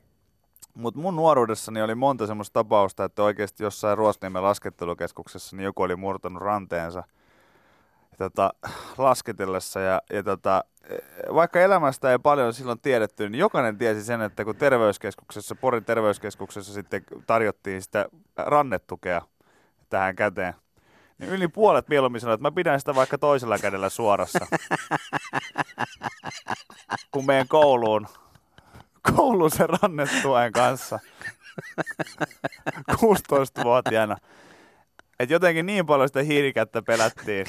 Mutta 0.78 1.00
mun 1.00 1.16
nuoruudessani 1.16 1.82
oli 1.82 1.96
monta 1.96 2.28
semmoista 2.28 2.54
tapausta, 2.54 3.04
että 3.04 3.24
oikeasti 3.24 3.64
jossain 3.64 3.98
Ruosniemen 3.98 4.44
laskettelukeskuksessa 4.44 5.56
niin 5.56 5.64
joku 5.64 5.82
oli 5.82 5.96
murtanut 5.96 6.42
ranteensa 6.42 7.04
tota, 8.18 8.54
lasketellessa. 8.98 9.80
Ja, 9.80 10.02
ja 10.10 10.24
tota, 10.24 10.64
vaikka 11.34 11.60
elämästä 11.60 12.12
ei 12.12 12.20
paljon 12.20 12.54
silloin 12.54 12.80
tiedetty, 12.80 13.30
niin 13.30 13.40
jokainen 13.40 13.78
tiesi 13.78 14.04
sen, 14.04 14.22
että 14.22 14.46
kun 14.46 14.56
terveyskeskuksessa, 14.56 15.56
Porin 15.56 15.86
terveyskeskuksessa 15.86 16.74
sitten 16.74 17.04
tarjottiin 17.28 17.82
sitä 17.82 18.06
rannetukea 18.38 19.22
tähän 19.90 20.16
käteen, 20.16 20.54
niin 21.18 21.30
yli 21.30 21.48
puolet 21.48 21.88
mieluummin 21.90 22.22
sanoi, 22.22 22.34
että 22.34 22.48
mä 22.48 22.52
pidän 22.52 22.80
sitä 22.80 22.96
vaikka 22.96 23.18
toisella 23.18 23.58
kädellä 23.58 23.90
suorassa. 23.90 24.48
kun 27.12 27.26
menen 27.26 27.48
kouluun, 27.48 28.08
kouluun 29.16 29.52
sen 29.52 29.70
rannetuen 29.70 30.52
kanssa 30.52 31.00
16-vuotiaana. 32.92 34.18
Et 35.20 35.30
jotenkin 35.30 35.66
niin 35.66 35.86
paljon 35.86 36.10
sitä 36.10 36.22
hiirikättä 36.24 36.82
pelättiin. 36.82 37.46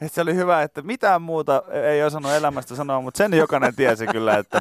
Et 0.00 0.12
se 0.12 0.20
oli 0.20 0.34
hyvä, 0.34 0.62
että 0.62 0.82
mitään 0.82 1.22
muuta 1.22 1.62
ei 1.92 2.02
osannut 2.02 2.32
elämästä 2.32 2.74
sanoa, 2.76 3.00
mutta 3.00 3.18
sen 3.18 3.32
jokainen 3.34 3.74
tiesi 3.74 4.06
kyllä, 4.06 4.38
että 4.38 4.60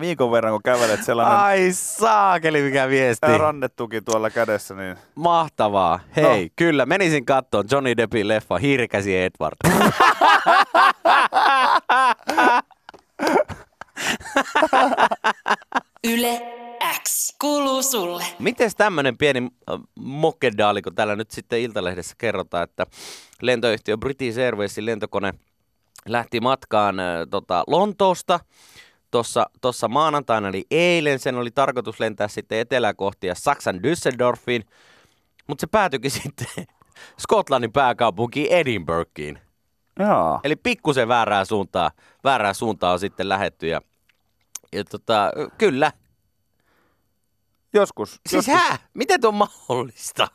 viikon 0.00 0.32
verran 0.32 0.52
kun 0.52 0.62
kävelet 0.64 1.04
sellainen 1.04 1.38
Ai 1.38 1.68
saakeli 1.72 2.62
mikä 2.62 2.88
viesti. 2.88 3.38
rannetuki 3.38 4.00
tuolla 4.00 4.30
kädessä, 4.30 4.74
niin 4.74 4.96
Mahtavaa. 5.14 6.00
Hei, 6.16 6.44
No. 6.44 6.50
kyllä, 6.56 6.86
menisin 6.86 7.24
kattoon 7.26 7.64
Johnny 7.70 7.96
Deppin 7.96 8.28
leffa 8.28 8.58
Hiirikäsi 8.58 9.16
Edward. 9.16 9.56
Yle 16.12 16.40
X 17.02 17.34
kuuluu 17.40 17.82
sulle. 17.82 18.24
Miten 18.38 18.70
tämmöinen 18.76 19.18
pieni 19.18 19.48
mokedaali, 19.98 20.82
kun 20.82 20.94
täällä 20.94 21.16
nyt 21.16 21.30
sitten 21.30 21.60
Iltalehdessä 21.60 22.14
kerrotaan, 22.18 22.64
että 22.64 22.86
lentoyhtiö 23.42 23.96
British 23.96 24.38
Airwaysin 24.38 24.86
lentokone 24.86 25.34
lähti 26.08 26.40
matkaan 26.40 27.00
äh, 27.00 27.06
tota, 27.30 27.64
Lontoosta 27.66 28.40
tuossa 29.10 29.50
tossa 29.60 29.88
maanantaina, 29.88 30.48
eli 30.48 30.66
eilen. 30.70 31.18
Sen 31.18 31.36
oli 31.36 31.50
tarkoitus 31.50 32.00
lentää 32.00 32.28
sitten 32.28 32.58
etelää 32.58 32.94
kohti 32.94 33.26
ja 33.26 33.34
Saksan 33.34 33.76
Düsseldorfiin, 33.76 34.64
mutta 35.46 35.60
se 35.60 35.66
päätyikin 35.66 36.10
sitten 36.22 36.46
Skotlannin 37.20 37.72
pääkaupunkiin 37.72 38.52
Edinburghiin. 38.52 39.38
joo. 39.98 40.40
Eli 40.44 40.56
pikkusen 40.56 41.08
väärää 41.08 41.44
suuntaa, 41.44 41.90
väärää 42.24 42.54
suuntaa 42.54 42.92
on 42.92 43.00
sitten 43.00 43.28
lähetty 43.28 43.66
ja, 43.66 43.80
ja 44.72 44.84
tota, 44.84 45.32
kyllä. 45.58 45.92
Joskus. 47.74 48.20
Siis 48.28 48.48
joskus. 48.48 48.68
hä? 48.68 48.78
Miten 48.94 49.20
tuo 49.20 49.28
on 49.28 49.34
mahdollista? 49.34 50.28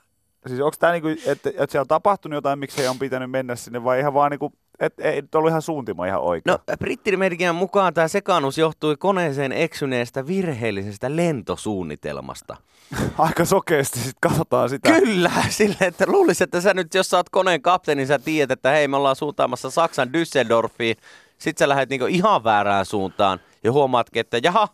Siis 0.48 0.60
onko 0.60 0.76
tämä 0.80 0.94
niinku, 0.94 1.08
että, 1.08 1.50
että 1.50 1.68
siellä 1.70 1.82
on 1.82 1.88
tapahtunut 1.88 2.36
jotain, 2.36 2.60
miksi 2.60 2.88
on 2.88 3.00
pitänyt 3.00 3.32
mennä 3.32 3.56
sinne, 3.56 3.84
vai 3.84 4.00
ihan 4.00 4.14
vaan 4.14 4.32
niinku, 4.32 4.54
että 4.80 5.04
ei 5.04 5.22
nyt 5.22 5.36
ollut 5.36 5.50
ihan 5.50 5.62
suuntimo 5.62 6.06
ihan 6.06 6.22
oikein? 6.22 6.54
No 6.54 6.78
brittimedian 6.80 7.56
mukaan 7.56 7.94
tämä 7.94 8.08
sekaannus 8.08 8.58
johtui 8.58 8.96
koneeseen 8.98 9.52
eksyneestä 9.52 10.28
virheellisestä 10.28 11.16
lentosuunnitelmasta. 11.16 12.58
Aika 13.18 13.46
sokeasti 13.46 14.00
sitten 14.00 14.30
katsotaan 14.30 14.70
sitä. 14.70 14.92
Kyllä, 14.92 15.32
sille, 15.50 15.76
että 15.82 16.06
luulisi, 16.08 16.44
että 16.44 16.62
sä 16.62 16.74
nyt, 16.74 16.94
jos 16.94 17.10
sä 17.10 17.18
oot 17.18 17.30
koneen 17.30 17.62
kapteeni, 17.62 18.00
niin 18.00 18.08
sä 18.08 18.20
tiedät, 18.20 18.52
että 18.52 18.70
hei, 18.70 18.88
me 18.88 18.98
ollaan 18.98 19.16
suuntaamassa 19.16 19.70
Saksan 19.70 20.08
Düsseldorfiin. 20.08 21.02
Sitten 21.38 21.66
sä 21.66 21.70
lähdet 21.70 21.90
niinku 21.90 22.06
ihan 22.06 22.44
väärään 22.44 22.86
suuntaan 22.86 23.40
ja 23.64 23.72
huomaatkin, 23.72 24.20
että 24.20 24.40
jaha, 24.44 24.68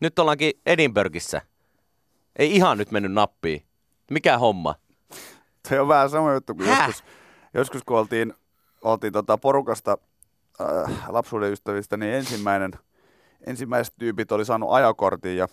nyt 0.00 0.18
ollaankin 0.18 0.52
Edinburghissa. 0.66 1.40
Ei 2.36 2.56
ihan 2.56 2.78
nyt 2.78 2.90
mennyt 2.90 3.12
nappiin. 3.12 3.66
Mikä 4.10 4.38
homma? 4.38 4.74
Se 5.68 5.80
on 5.80 5.88
vähän 5.88 6.10
sama 6.10 6.32
juttu 6.32 6.54
kuin 6.54 6.68
Häh? 6.68 6.86
joskus, 6.86 7.04
joskus, 7.54 7.82
kun 7.84 7.98
oltiin, 7.98 8.34
oltiin 8.82 9.12
tota 9.12 9.38
porukasta 9.38 9.98
äh, 10.60 10.92
lapsuuden 11.08 11.52
ystävistä, 11.52 11.96
niin 11.96 12.14
ensimmäinen, 12.14 12.72
ensimmäiset 13.46 13.94
tyypit 13.98 14.32
oli 14.32 14.44
saanut 14.44 14.72
ajokortin 14.72 15.36
ja, 15.36 15.48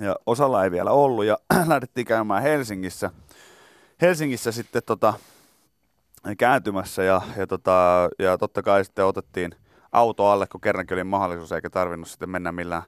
ja 0.00 0.16
osalla 0.26 0.64
ei 0.64 0.70
vielä 0.70 0.90
ollut 0.90 1.24
ja 1.24 1.38
lähdettiin 1.66 2.06
käymään 2.06 2.42
Helsingissä. 2.42 3.10
Helsingissä 4.00 4.52
sitten 4.52 4.82
tota, 4.86 5.14
kääntymässä 6.38 7.02
ja, 7.02 7.22
ja, 7.36 7.46
tota, 7.46 8.08
ja 8.18 8.38
totta 8.38 8.62
kai 8.62 8.84
sitten 8.84 9.04
otettiin 9.04 9.54
auto 9.96 10.26
alle, 10.26 10.46
kun 10.46 10.60
kerrankin 10.60 10.94
oli 10.94 11.04
mahdollisuus, 11.04 11.52
eikä 11.52 11.70
tarvinnut 11.70 12.08
sitten 12.08 12.30
mennä 12.30 12.52
millään 12.52 12.82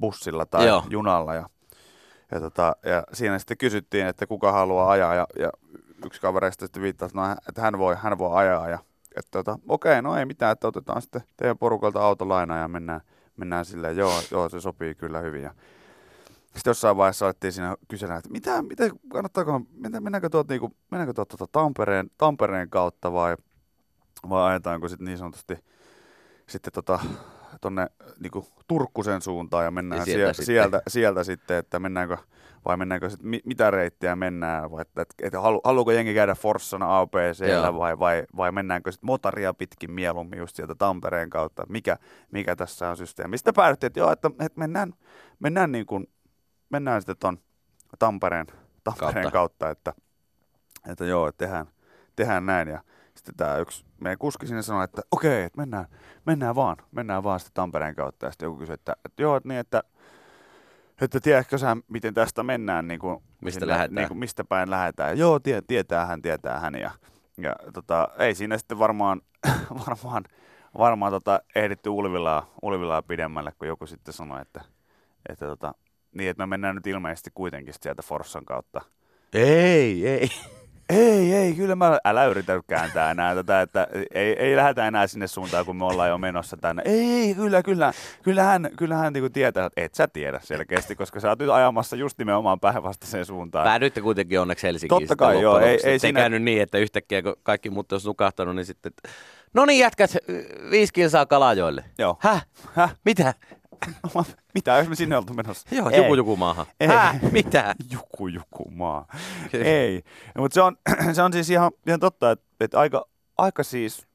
bussilla 0.00 0.46
tai 0.46 0.66
Joo. 0.66 0.84
junalla. 0.90 1.34
Ja, 1.34 1.48
ja, 2.30 2.40
tota, 2.40 2.76
ja 2.82 3.04
siinä 3.12 3.38
sitten 3.38 3.58
kysyttiin, 3.58 4.06
että 4.06 4.26
kuka 4.26 4.52
haluaa 4.52 4.90
ajaa 4.90 5.14
ja, 5.14 5.26
ja 5.38 5.50
yksi 6.06 6.20
kavereista 6.20 6.66
sitten 6.66 6.82
viittasi, 6.82 7.16
no, 7.16 7.22
että 7.48 7.62
hän 7.62 7.78
voi, 7.78 7.96
hän 7.98 8.18
voi 8.18 8.36
ajaa 8.36 8.68
ja 8.68 8.78
että 9.16 9.30
tota, 9.30 9.58
okei, 9.68 10.02
no 10.02 10.16
ei 10.16 10.26
mitään, 10.26 10.52
että 10.52 10.68
otetaan 10.68 11.02
sitten 11.02 11.22
teidän 11.36 11.58
porukalta 11.58 12.00
autolaina 12.00 12.58
ja 12.58 12.68
mennään, 12.68 13.00
mennään 13.36 13.64
silleen, 13.64 13.96
joo, 13.96 14.22
joo, 14.30 14.48
se 14.48 14.60
sopii 14.60 14.94
kyllä 14.94 15.20
hyvin. 15.20 15.42
Ja 15.42 15.54
sitten 16.44 16.70
jossain 16.70 16.96
vaiheessa 16.96 17.26
alettiin 17.26 17.52
siinä 17.52 17.76
kysellä, 17.88 18.16
että 18.16 18.30
mitä, 18.30 18.62
mitä 18.62 18.84
kannattaako, 19.08 19.60
mennäänkö 20.00 20.28
tuot, 20.28 20.48
niinku, 20.48 20.72
mennäänkö 20.90 21.12
tuot 21.12 21.28
tuota 21.28 21.46
Tampereen, 21.52 22.10
Tampereen 22.18 22.70
kautta 22.70 23.12
vai, 23.12 23.36
vai 24.28 24.50
ajetaanko 24.50 24.88
sitten 24.88 25.04
niin 25.04 25.18
sanotusti 25.18 25.58
sitten 26.50 26.72
tota, 26.72 26.98
tonne 27.60 27.86
niinku 28.20 28.46
Turkkusen 28.68 29.22
suuntaan 29.22 29.64
ja 29.64 29.70
mennään 29.70 29.98
ja 29.98 30.04
sieltä, 30.04 30.18
sieltä, 30.18 30.32
sitten. 30.32 30.46
sieltä, 30.46 30.82
sieltä 30.88 31.24
sitten, 31.24 31.56
että 31.56 31.78
mennäänkö, 31.78 32.16
vai 32.64 32.76
mennäänkö 32.76 33.10
sitten, 33.10 33.40
mitä 33.44 33.70
reittiä 33.70 34.16
mennään, 34.16 34.70
vai 34.70 34.82
että, 34.82 35.04
että 35.22 35.40
halu, 35.40 35.60
haluuko 35.64 35.92
jengi 35.92 36.14
käydä 36.14 36.34
Forssana 36.34 37.00
APCllä 37.00 37.74
vai, 37.74 37.98
vai, 37.98 38.26
vai 38.36 38.52
mennäänkö 38.52 38.92
sitten 38.92 39.06
motaria 39.06 39.54
pitkin 39.54 39.90
mieluummin 39.90 40.38
just 40.38 40.56
sieltä 40.56 40.74
Tampereen 40.74 41.30
kautta, 41.30 41.66
mikä, 41.68 41.96
mikä 42.30 42.56
tässä 42.56 42.88
on 42.88 42.96
systeemi. 42.96 43.38
Sitten 43.38 43.54
päädyttiin, 43.54 43.86
että 43.86 44.00
joo, 44.00 44.12
että, 44.12 44.30
että 44.40 44.58
mennään, 44.58 44.92
mennään, 45.38 45.72
niin 45.72 45.86
kuin, 45.86 46.06
mennään 46.70 47.00
sitten 47.00 47.16
ton 47.16 47.38
Tampereen, 47.98 48.46
Tampereen 48.84 49.32
kautta, 49.32 49.32
kautta 49.32 49.70
että, 49.70 49.92
että 50.88 51.04
joo, 51.04 51.28
että 51.28 51.44
tehdään, 51.44 51.66
tehdään 52.16 52.46
näin 52.46 52.68
ja 52.68 52.80
sitten 53.14 53.34
tämä 53.36 53.56
yksi 53.56 53.84
meidän 54.00 54.18
kuski 54.18 54.46
sinne 54.46 54.62
sanoi, 54.62 54.84
että 54.84 55.02
okei, 55.10 55.42
että 55.42 55.60
mennään, 55.60 55.86
mennään 56.26 56.54
vaan, 56.54 56.76
mennään 56.92 57.24
vaan 57.24 57.40
sitten 57.40 57.54
Tampereen 57.54 57.94
kautta. 57.94 58.26
Ja 58.26 58.32
sitten 58.32 58.46
joku 58.46 58.58
kysyi, 58.58 58.74
että, 58.74 58.96
että 59.04 59.22
joo, 59.22 59.36
että 59.36 59.48
niin, 59.48 59.58
että, 59.58 59.82
että 61.00 61.20
tiedätkö 61.20 61.58
sä, 61.58 61.76
miten 61.88 62.14
tästä 62.14 62.42
mennään, 62.42 62.88
niin 62.88 63.00
kuin, 63.00 63.22
mistä, 63.40 63.60
sinne, 63.60 63.72
lähdetään. 63.72 63.94
Niin 63.94 64.08
kuin, 64.08 64.18
mistä 64.18 64.44
päin 64.44 64.70
lähdetään. 64.70 65.18
Joo, 65.18 65.40
tie, 65.40 65.62
tietää 65.66 66.06
hän, 66.06 66.22
tietää 66.22 66.60
hän. 66.60 66.74
Ja, 66.74 66.90
ja 67.36 67.56
tota, 67.72 68.08
ei 68.18 68.34
siinä 68.34 68.58
sitten 68.58 68.78
varmaan, 68.78 69.20
varmaan, 69.86 70.24
varmaan 70.78 71.12
tota, 71.12 71.40
ehditty 71.54 71.88
Ulvilaa, 71.88 72.54
Ulvilaa 72.62 73.02
pidemmälle, 73.02 73.52
kun 73.58 73.68
joku 73.68 73.86
sitten 73.86 74.14
sanoi, 74.14 74.42
että, 74.42 74.60
että 75.28 75.46
tota, 75.46 75.74
niin, 76.14 76.30
että 76.30 76.42
me 76.42 76.46
mennään 76.46 76.74
nyt 76.74 76.86
ilmeisesti 76.86 77.30
kuitenkin 77.34 77.74
sieltä 77.80 78.02
Forssan 78.02 78.44
kautta. 78.44 78.80
Ei, 79.32 80.08
ei. 80.08 80.30
Ei, 80.90 81.34
ei, 81.34 81.54
kyllä 81.54 81.76
mä, 81.76 81.98
älä 82.04 82.24
yritä 82.26 82.60
kääntää 82.66 83.10
enää 83.10 83.34
tätä, 83.34 83.60
että 83.60 83.86
ei, 84.14 84.32
ei 84.32 84.56
lähdetä 84.56 84.86
enää 84.86 85.06
sinne 85.06 85.26
suuntaan, 85.26 85.64
kun 85.64 85.76
me 85.76 85.84
ollaan 85.84 86.08
jo 86.08 86.18
menossa 86.18 86.56
tänne. 86.56 86.82
Ei, 86.86 87.34
kyllä, 87.34 87.62
kyllä, 87.62 87.92
kyllähän, 88.22 88.70
kyllähän 88.76 89.12
niin 89.12 89.32
tietää, 89.32 89.66
että 89.66 89.80
et 89.80 89.94
sä 89.94 90.08
tiedä 90.08 90.40
selkeästi, 90.42 90.96
koska 90.96 91.20
sä 91.20 91.28
oot 91.28 91.38
nyt 91.38 91.50
ajamassa 91.50 91.96
just 91.96 92.18
nimenomaan 92.18 92.60
päinvastaiseen 92.60 93.26
suuntaan. 93.26 93.64
Päädyitte 93.64 94.00
kuitenkin 94.00 94.40
onneksi 94.40 94.66
Helsinkiin. 94.66 95.00
Totta 95.00 95.16
kai, 95.16 95.42
joo. 95.42 95.58
Ei, 95.58 95.78
ei 95.84 95.98
siinä... 95.98 96.20
käynyt 96.20 96.42
niin, 96.42 96.62
että 96.62 96.78
yhtäkkiä 96.78 97.22
kun 97.22 97.36
kaikki 97.42 97.70
muut 97.70 97.92
olisi 97.92 98.06
nukahtanut, 98.06 98.56
niin 98.56 98.66
sitten, 98.66 98.92
no 99.54 99.64
niin 99.64 99.78
jätkät, 99.78 100.10
viisi 100.70 100.92
kilsaa 100.92 101.26
Kalajoille. 101.26 101.84
Joo. 101.98 102.16
Häh? 102.20 102.46
Häh? 102.74 102.96
Mitä? 103.04 103.34
Mitä, 104.54 104.78
jos 104.78 104.88
me 104.88 104.94
sinne 104.94 105.16
oltu 105.16 105.34
menossa? 105.34 105.68
Joo, 105.74 105.90
Ei. 105.90 105.96
juku 105.98 106.14
juku 106.14 106.36
maahan. 106.36 106.66
Ei. 106.80 106.88
Häh? 106.88 107.32
Mitä? 107.32 107.74
Juku 107.92 108.28
juku 108.28 108.70
maa. 108.70 109.06
Ei. 109.52 110.02
Mutta 110.38 110.54
se 110.54 110.62
on, 110.62 110.76
se 111.14 111.22
on 111.22 111.32
siis 111.32 111.50
ihan, 111.50 111.70
ihan 111.86 112.00
totta, 112.00 112.30
että, 112.30 112.46
että 112.60 112.80
aika, 112.80 113.06
aika 113.38 113.62
siis 113.62 114.06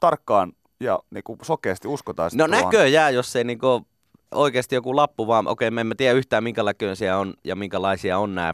tarkkaan 0.00 0.52
ja 0.80 0.98
niinku 1.10 1.38
sokeasti 1.42 1.88
uskotaan. 1.88 2.30
No 2.34 2.46
näköjään, 2.46 3.14
jos 3.14 3.36
ei 3.36 3.44
niinku 3.44 3.86
oikeasti 4.30 4.74
joku 4.74 4.96
lappu 4.96 5.26
vaan, 5.26 5.46
okei, 5.48 5.70
me 5.70 5.80
emme 5.80 5.94
tiedä 5.94 6.14
yhtään 6.14 6.44
minkälaisia 6.44 7.18
on 7.18 7.34
ja 7.44 7.56
minkälaisia 7.56 8.18
on 8.18 8.34
nämä 8.34 8.52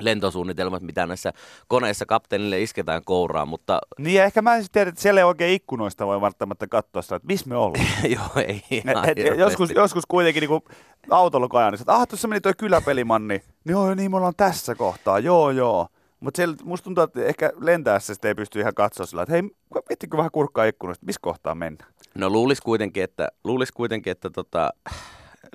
lentosuunnitelmat, 0.00 0.82
mitä 0.82 1.06
näissä 1.06 1.32
koneissa 1.68 2.06
kapteenille 2.06 2.62
isketään 2.62 3.02
kouraan, 3.04 3.48
mutta... 3.48 3.78
Niin 3.98 4.16
ja 4.16 4.24
ehkä 4.24 4.42
mä 4.42 4.56
en 4.56 4.64
tiedä, 4.72 4.88
että 4.88 5.02
siellä 5.02 5.20
ei 5.20 5.24
oikein 5.24 5.54
ikkunoista 5.54 6.06
voi 6.06 6.20
välttämättä 6.20 6.66
katsoa 6.66 7.02
sitä, 7.02 7.16
että 7.16 7.26
missä 7.26 7.48
me 7.48 7.56
ollaan. 7.56 7.86
Joo, 8.16 8.44
ei 8.46 8.62
et, 8.72 9.18
et, 9.18 9.38
joskus, 9.38 9.70
joskus 9.70 10.04
kuitenkin 10.08 10.40
niin 10.40 10.62
autolla 11.10 11.48
kajan, 11.48 11.72
niin 11.72 11.80
että 11.80 11.94
ah, 11.94 12.08
tuossa 12.08 12.28
meni 12.28 12.40
tuo 12.40 12.52
kyläpelimanni. 12.58 13.34
Niin 13.64 13.72
joo, 13.72 13.94
niin 13.94 14.10
me 14.10 14.16
ollaan 14.16 14.34
tässä 14.36 14.74
kohtaa, 14.74 15.18
joo, 15.18 15.50
joo. 15.50 15.88
Mutta 16.20 16.42
musta 16.64 16.84
tuntuu, 16.84 17.04
että 17.04 17.24
ehkä 17.24 17.52
lentäessä 17.60 18.14
ei 18.24 18.34
pysty 18.34 18.60
ihan 18.60 18.74
katsoa 18.74 19.06
sillä, 19.06 19.22
että 19.22 19.32
hei, 19.32 19.42
vittikö 19.90 20.16
vähän 20.16 20.30
kurkkaa 20.30 20.64
ikkunoista, 20.64 21.06
missä 21.06 21.18
kohtaa 21.22 21.54
mennään? 21.54 21.92
No 22.14 22.30
luulisi 22.30 22.62
kuitenkin, 22.62 23.02
että, 23.02 23.28
luulis 23.44 23.72
kuitenkin, 23.72 24.10
että 24.10 24.30
tota, 24.30 24.70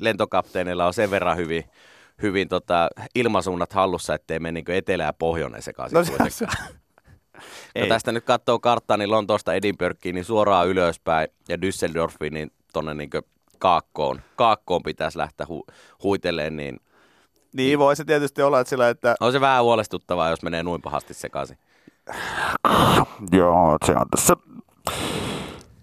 lentokapteenilla 0.01 0.85
on 0.85 0.93
sen 0.93 1.11
verran 1.11 1.37
hyvin 1.37 1.63
hyvin 2.21 2.49
tota, 2.49 2.87
ilmasuunnat 3.15 3.73
hallussa, 3.73 4.13
ettei 4.13 4.39
mene 4.39 4.51
niin 4.51 4.77
etelä- 4.77 5.03
ja 5.03 5.13
pohjoinen 5.13 5.61
sekaisin 5.61 5.95
no, 5.95 6.03
kuitenkaan. 6.03 6.67
no, 7.79 7.85
tästä 7.87 8.11
nyt 8.11 8.25
katsoo 8.25 8.59
karttaa, 8.59 8.97
niin 8.97 9.11
Lontoosta 9.11 9.53
Edinburghiin, 9.53 10.15
niin 10.15 10.25
suoraan 10.25 10.67
ylöspäin 10.67 11.27
ja 11.49 11.55
Düsseldorfiin, 11.55 12.33
niin 12.33 12.51
tuonne 12.73 12.93
niin 12.93 13.09
kaakkoon, 13.59 14.21
kaakkoon 14.35 14.83
pitäisi 14.83 15.17
lähteä 15.17 15.47
hu- 15.49 15.73
huiteleen, 16.03 16.55
niin 16.55 16.79
niin, 17.55 17.67
niin, 17.67 17.79
voi 17.79 17.95
se 17.95 18.05
tietysti 18.05 18.41
olla, 18.41 18.59
että 18.59 18.69
sillä, 18.69 18.89
että... 18.89 19.15
On 19.19 19.31
se 19.31 19.41
vähän 19.41 19.63
huolestuttavaa, 19.63 20.29
jos 20.29 20.41
menee 20.41 20.63
noin 20.63 20.81
pahasti 20.81 21.13
sekaisin. 21.13 21.57
Joo, 23.39 23.77
se 23.85 23.91
on 23.91 24.05
tässä 24.11 24.35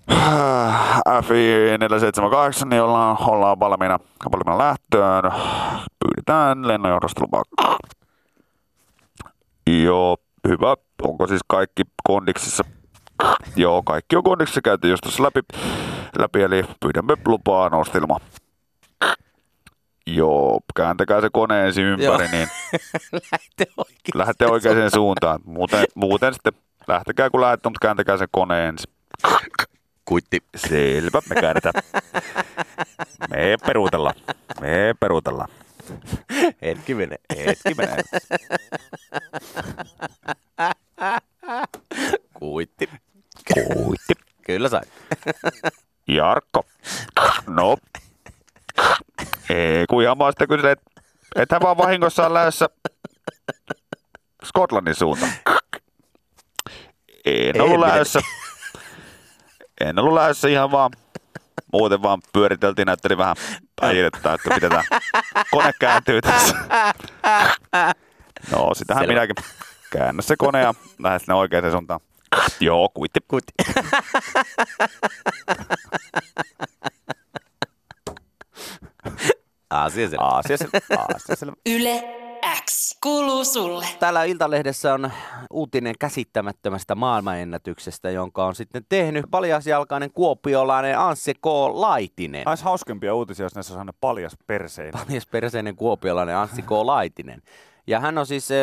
FI 1.29 1.79
478, 1.79 2.68
niin 2.68 2.83
ollaan, 2.83 3.16
ollaan 3.21 3.61
valmiina, 3.61 3.99
valmiina 4.33 4.59
lähtöön. 4.59 5.33
Pyydetään 6.26 6.68
lennonjohdostolupaa. 6.68 7.42
Joo, 9.66 10.16
hyvä. 10.48 10.76
Onko 11.02 11.26
siis 11.26 11.40
kaikki 11.48 11.82
kondiksissa? 12.04 12.64
Joo, 13.56 13.82
kaikki 13.82 14.16
on 14.16 14.22
kondiksissa. 14.22 14.61
Käytiin 14.61 14.90
just 14.90 15.02
tuossa 15.02 15.22
läpi, 15.22 15.40
läpi, 16.18 16.42
eli 16.42 16.64
pyydämme 16.80 17.16
lupaa 17.26 17.68
nostilma. 17.68 18.18
Joo, 20.06 20.61
kääntäkää 20.76 21.20
se 21.20 21.28
kone 21.32 21.66
ensin 21.66 21.85
ympäri, 21.85 22.04
Joo. 22.04 22.28
niin 22.32 22.48
lähdette 24.14 24.46
oikeaan 24.46 24.90
suuntaan. 24.90 25.40
Muuten, 25.44 25.85
muuten 25.94 26.35
sitten 26.35 26.52
lähtekää 26.88 27.30
kun 27.30 27.40
lähdette, 27.40 27.68
mutta 27.68 27.87
kääntäkää 27.87 28.16
se 28.16 28.26
kone 28.30 28.68
ensin. 28.68 28.92
Kuitti. 30.04 30.38
Selvä, 30.56 31.20
me 31.28 31.40
käännetään. 31.40 31.82
Me 33.30 33.56
peruutellaan. 33.66 34.14
Me 34.61 34.94
peruutellaan. 35.00 35.48
Hetki 36.76 36.94
menee. 36.94 37.18
Hetki 37.46 37.74
menee. 37.74 38.02
Kuitti. 42.35 42.90
Kuitti. 43.54 44.14
Kyllä 44.46 44.68
sai. 44.68 44.82
Jarkko. 46.08 46.64
No. 47.46 47.76
Ei, 49.50 49.85
kun 49.90 50.02
ihan 50.02 50.18
vaan 50.18 50.32
sitten 50.32 50.70
että 50.70 51.02
ethän 51.37 51.62
vaan 51.62 51.76
vahingossa 51.76 52.26
on 52.26 52.35
lähdössä 52.35 52.68
Skotlannin 54.44 54.94
suuntaan. 54.94 55.32
En 57.24 57.61
ollut 57.61 57.80
lähdössä. 57.80 58.20
En 59.80 59.98
ollut 59.98 60.14
lähdössä 60.14 60.48
ihan 60.48 60.70
vaan 60.70 60.90
muuten 61.72 62.02
vaan 62.02 62.22
pyöriteltiin, 62.32 62.86
näytteli 62.86 63.18
vähän 63.18 63.36
päihdettä, 63.80 64.34
että 64.34 64.54
pidetään 64.54 64.84
kone 65.50 65.72
kääntyy 65.80 66.22
tässä. 66.22 66.56
No, 68.50 68.74
sitähän 68.74 69.02
Selvä. 69.02 69.12
minäkin. 69.12 69.36
Käännä 69.92 70.22
se 70.22 70.36
kone 70.38 70.60
ja 70.60 70.74
lähde 70.98 71.18
sinne 71.18 71.34
oikeaan 71.34 71.70
suuntaan. 71.70 72.00
Joo, 72.60 72.88
kuitti. 72.94 73.20
Kuitti. 73.28 73.52
Asia 79.72 80.08
selvä. 80.08 80.24
Asia 81.14 81.37
selvä. 81.37 81.56
Yle 81.76 82.22
X 82.64 82.98
kuuluu 83.02 83.44
sulle. 83.44 83.87
Täällä 83.98 84.24
Iltalehdessä 84.24 84.94
on 84.94 85.11
uutinen 85.50 85.94
käsittämättömästä 85.98 86.94
maailmanennätyksestä, 86.94 88.11
jonka 88.11 88.46
on 88.46 88.54
sitten 88.54 88.87
tehnyt 88.88 89.24
paljasjalkainen 89.30 90.11
kuopiolainen 90.11 90.98
Anssi 90.98 91.35
K. 91.35 91.46
Laitinen. 91.72 92.48
Olisi 92.48 92.64
hauskempia 92.64 93.14
uutisia, 93.14 93.44
jos 93.44 93.54
näissä 93.54 93.80
on 93.80 93.92
paljas 94.00 94.37
perseinen. 94.46 94.92
Paljas 95.06 95.26
perseinen 95.26 95.76
kuopiolainen 95.76 96.37
Anssi 96.37 96.62
K. 96.62 96.70
Laitinen. 96.70 97.42
Ja 97.87 98.00
hän 98.00 98.18
on 98.18 98.26
siis 98.26 98.50
äh, 98.50 98.56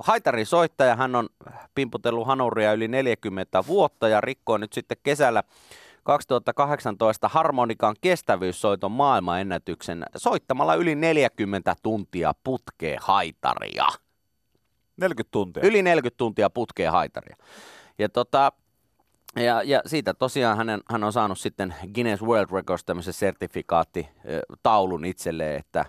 haitarisoittaja, 0.00 0.96
hän 0.96 1.14
on 1.14 1.28
pimputellut 1.74 2.26
hanuria 2.26 2.72
yli 2.72 2.88
40 2.88 3.64
vuotta 3.66 4.08
ja 4.08 4.20
rikkoi 4.20 4.58
nyt 4.58 4.72
sitten 4.72 4.96
kesällä 5.02 5.42
2018 6.02 7.28
harmonikan 7.28 7.96
kestävyyssoiton 8.00 8.92
maailmanennätyksen 8.92 10.06
soittamalla 10.16 10.74
yli 10.74 10.94
40 10.94 11.76
tuntia 11.82 12.32
putkeen 12.44 12.98
haitaria. 13.02 13.86
40 14.96 15.30
tuntia? 15.30 15.62
Yli 15.66 15.82
40 15.82 16.18
tuntia 16.18 16.50
putkeen 16.50 16.92
haitaria. 16.92 17.36
Ja, 17.98 18.08
tota, 18.08 18.52
ja, 19.36 19.62
ja 19.62 19.82
siitä 19.86 20.14
tosiaan 20.14 20.56
hänen, 20.56 20.80
hän 20.90 21.04
on 21.04 21.12
saanut 21.12 21.38
sitten 21.38 21.74
Guinness 21.94 22.22
World 22.22 22.50
Records 22.52 22.84
tämmöisen 22.84 23.14
sertifikaattitaulun 23.14 25.04
itselleen, 25.04 25.60
että 25.60 25.84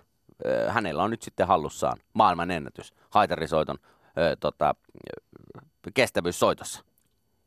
hänellä 0.68 1.04
on 1.04 1.12
nyt 1.12 1.22
sitten 1.22 1.48
hallussaan 1.48 1.98
maailman 2.14 2.52
ennätys 2.52 2.94
haitarisoiton 3.10 3.78
ö, 4.18 4.36
tota, 4.40 4.76
kestävyyssoitossa. 5.94 6.84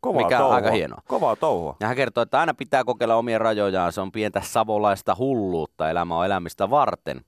Kovaa 0.00 0.22
mikä 0.22 0.36
on 0.36 0.40
touhua. 0.40 0.54
aika 0.56 0.70
hienoa. 0.70 1.02
Kovaa 1.08 1.36
touhua. 1.36 1.76
Ja 1.80 1.86
hän 1.86 1.96
kertoo, 1.96 2.22
että 2.22 2.40
aina 2.40 2.54
pitää 2.54 2.84
kokeilla 2.84 3.14
omia 3.14 3.38
rajojaan. 3.38 3.92
Se 3.92 4.00
on 4.00 4.12
pientä 4.12 4.40
savolaista 4.44 5.16
hulluutta. 5.18 5.90
Elämä 5.90 6.18
on 6.18 6.26
elämistä 6.26 6.70
varten. 6.70 7.20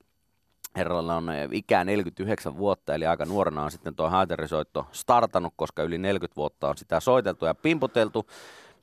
Herralla 0.75 1.15
on 1.15 1.29
eh, 1.29 1.49
ikää 1.51 1.83
49 1.83 2.57
vuotta, 2.57 2.95
eli 2.95 3.05
aika 3.05 3.25
nuorena 3.25 3.63
on 3.63 3.71
sitten 3.71 3.95
tuo 3.95 4.09
haiterisoitto 4.09 4.85
startannut, 4.91 5.53
koska 5.55 5.83
yli 5.83 5.97
40 5.97 6.35
vuotta 6.35 6.69
on 6.69 6.77
sitä 6.77 6.99
soiteltu 6.99 7.45
ja 7.45 7.55
pimputeltu. 7.55 8.25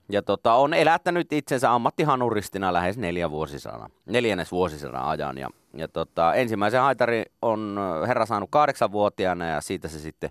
Ja 0.09 0.22
tota, 0.22 0.55
on 0.55 0.75
elättänyt 0.75 1.33
itsensä 1.33 1.75
ammattihanuristina 1.75 2.72
lähes 2.72 2.99
neljä 2.99 3.31
vuosisadan, 3.31 3.90
neljännes 4.07 4.53
vuosisadan 4.53 5.03
ajan. 5.03 5.38
Ja, 5.38 5.49
ja 5.75 5.88
tota, 5.88 6.35
ensimmäisen 6.35 6.81
haitari 6.81 7.25
on 7.42 7.79
ö, 7.79 8.07
herra 8.07 8.27
saanut 8.27 8.51
kahdeksanvuotiaana 8.51 9.46
ja 9.46 9.61
siitä 9.61 9.88
se 9.88 9.99
sitten 9.99 10.31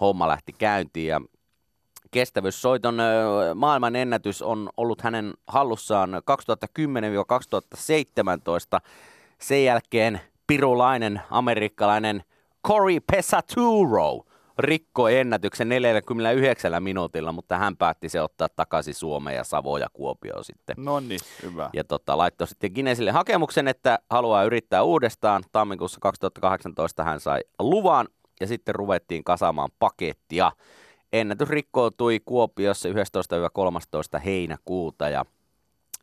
homma 0.00 0.28
lähti 0.28 0.52
käyntiin. 0.52 1.08
Ja 1.08 1.20
kestävyyssoiton 2.12 2.98
maailman 3.54 3.96
ennätys 3.96 4.42
on 4.42 4.70
ollut 4.76 5.00
hänen 5.00 5.34
hallussaan 5.46 6.14
2010-2017. 6.14 6.18
Sen 9.40 9.64
jälkeen 9.64 10.20
pirulainen 10.46 11.20
amerikkalainen 11.30 12.22
Corey 12.66 13.00
Pesaturo 13.12 14.24
rikkoi 14.58 15.18
ennätyksen 15.18 15.68
49 15.68 16.82
minuutilla, 16.82 17.32
mutta 17.32 17.58
hän 17.58 17.76
päätti 17.76 18.08
se 18.08 18.20
ottaa 18.20 18.48
takaisin 18.56 18.94
Suomeen 18.94 19.36
ja 19.36 19.44
Savoja 19.44 19.86
Kuopioon 19.92 20.44
sitten. 20.44 20.76
No 20.78 21.00
niin, 21.00 21.20
hyvä. 21.42 21.70
Ja 21.72 21.84
tota, 21.84 22.18
laittoi 22.18 22.48
sitten 22.48 22.72
Guinnessille 22.72 23.10
hakemuksen, 23.10 23.68
että 23.68 23.98
haluaa 24.10 24.44
yrittää 24.44 24.82
uudestaan. 24.82 25.42
Tammikuussa 25.52 25.98
2018 26.00 27.04
hän 27.04 27.20
sai 27.20 27.40
luvan 27.58 28.08
ja 28.40 28.46
sitten 28.46 28.74
ruvettiin 28.74 29.24
kasaamaan 29.24 29.70
pakettia. 29.78 30.52
Ennätys 31.12 31.48
rikkoutui 31.48 32.20
Kuopiossa 32.24 32.88
11-13 32.88 34.20
heinäkuuta 34.24 35.08
ja, 35.08 35.24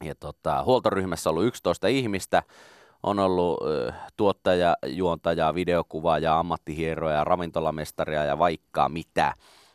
ja 0.04 0.16
tota, 0.16 0.64
huoltoryhmässä 0.64 1.30
on 1.30 1.36
ollut 1.36 1.48
11 1.48 1.88
ihmistä. 1.88 2.44
On 3.04 3.20
ollut 3.20 3.62
ö, 3.62 3.94
tuottaja, 4.18 4.76
juontaja, 4.88 5.56
videokuvaaja, 5.56 6.40
ammattihieroja, 6.40 7.24
ravintolamestaria 7.24 8.26
ja 8.26 8.40
vaikka 8.40 8.90
mitä. 8.90 9.34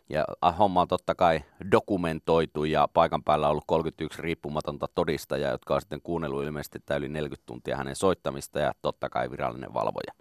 Ja 0.08 0.24
homma 0.58 0.80
on 0.80 0.88
totta 0.88 1.14
kai 1.14 1.40
dokumentoitu 1.72 2.64
ja 2.64 2.88
paikan 2.92 3.22
päällä 3.22 3.46
on 3.46 3.50
ollut 3.50 3.64
31 3.66 4.22
riippumatonta 4.22 4.86
todistajaa, 4.94 5.50
jotka 5.50 5.74
on 5.74 5.80
sitten 5.80 6.00
kuunnellut 6.02 6.44
ilmeisesti 6.44 6.78
yli 6.96 7.08
40 7.08 7.46
tuntia 7.46 7.76
hänen 7.76 7.96
soittamista 7.96 8.58
ja 8.58 8.72
totta 8.82 9.08
kai 9.08 9.30
virallinen 9.30 9.74
valvoja. 9.74 10.12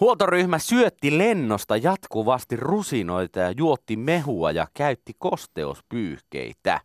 Huoltoryhmä 0.00 0.58
syötti 0.58 1.18
lennosta 1.18 1.76
jatkuvasti 1.76 2.56
rusinoita 2.56 3.38
ja 3.38 3.50
juotti 3.50 3.96
mehua 3.96 4.50
ja 4.50 4.66
käytti 4.74 5.12
kosteuspyyhkeitä. 5.18 6.80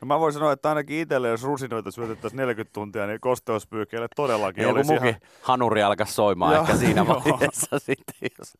No 0.00 0.06
mä 0.06 0.20
voin 0.20 0.32
sanoa, 0.32 0.52
että 0.52 0.68
ainakin 0.68 0.98
itselle, 1.00 1.28
jos 1.28 1.42
rusinoita 1.42 1.90
syötettäisiin 1.90 2.38
40 2.38 2.72
tuntia, 2.72 3.06
niin 3.06 3.20
kosteuspyykeille 3.20 4.08
todellakin 4.16 4.62
joku 4.62 4.76
olisi 4.76 4.90
muukin 4.90 5.08
ihan... 5.08 5.20
hanuri 5.42 5.82
alkaa 5.82 6.06
soimaan 6.06 6.54
Joo, 6.54 6.62
ehkä 6.62 6.76
siinä 6.76 7.06
vaiheessa 7.08 7.78
sitten, 7.78 8.30
jos 8.38 8.58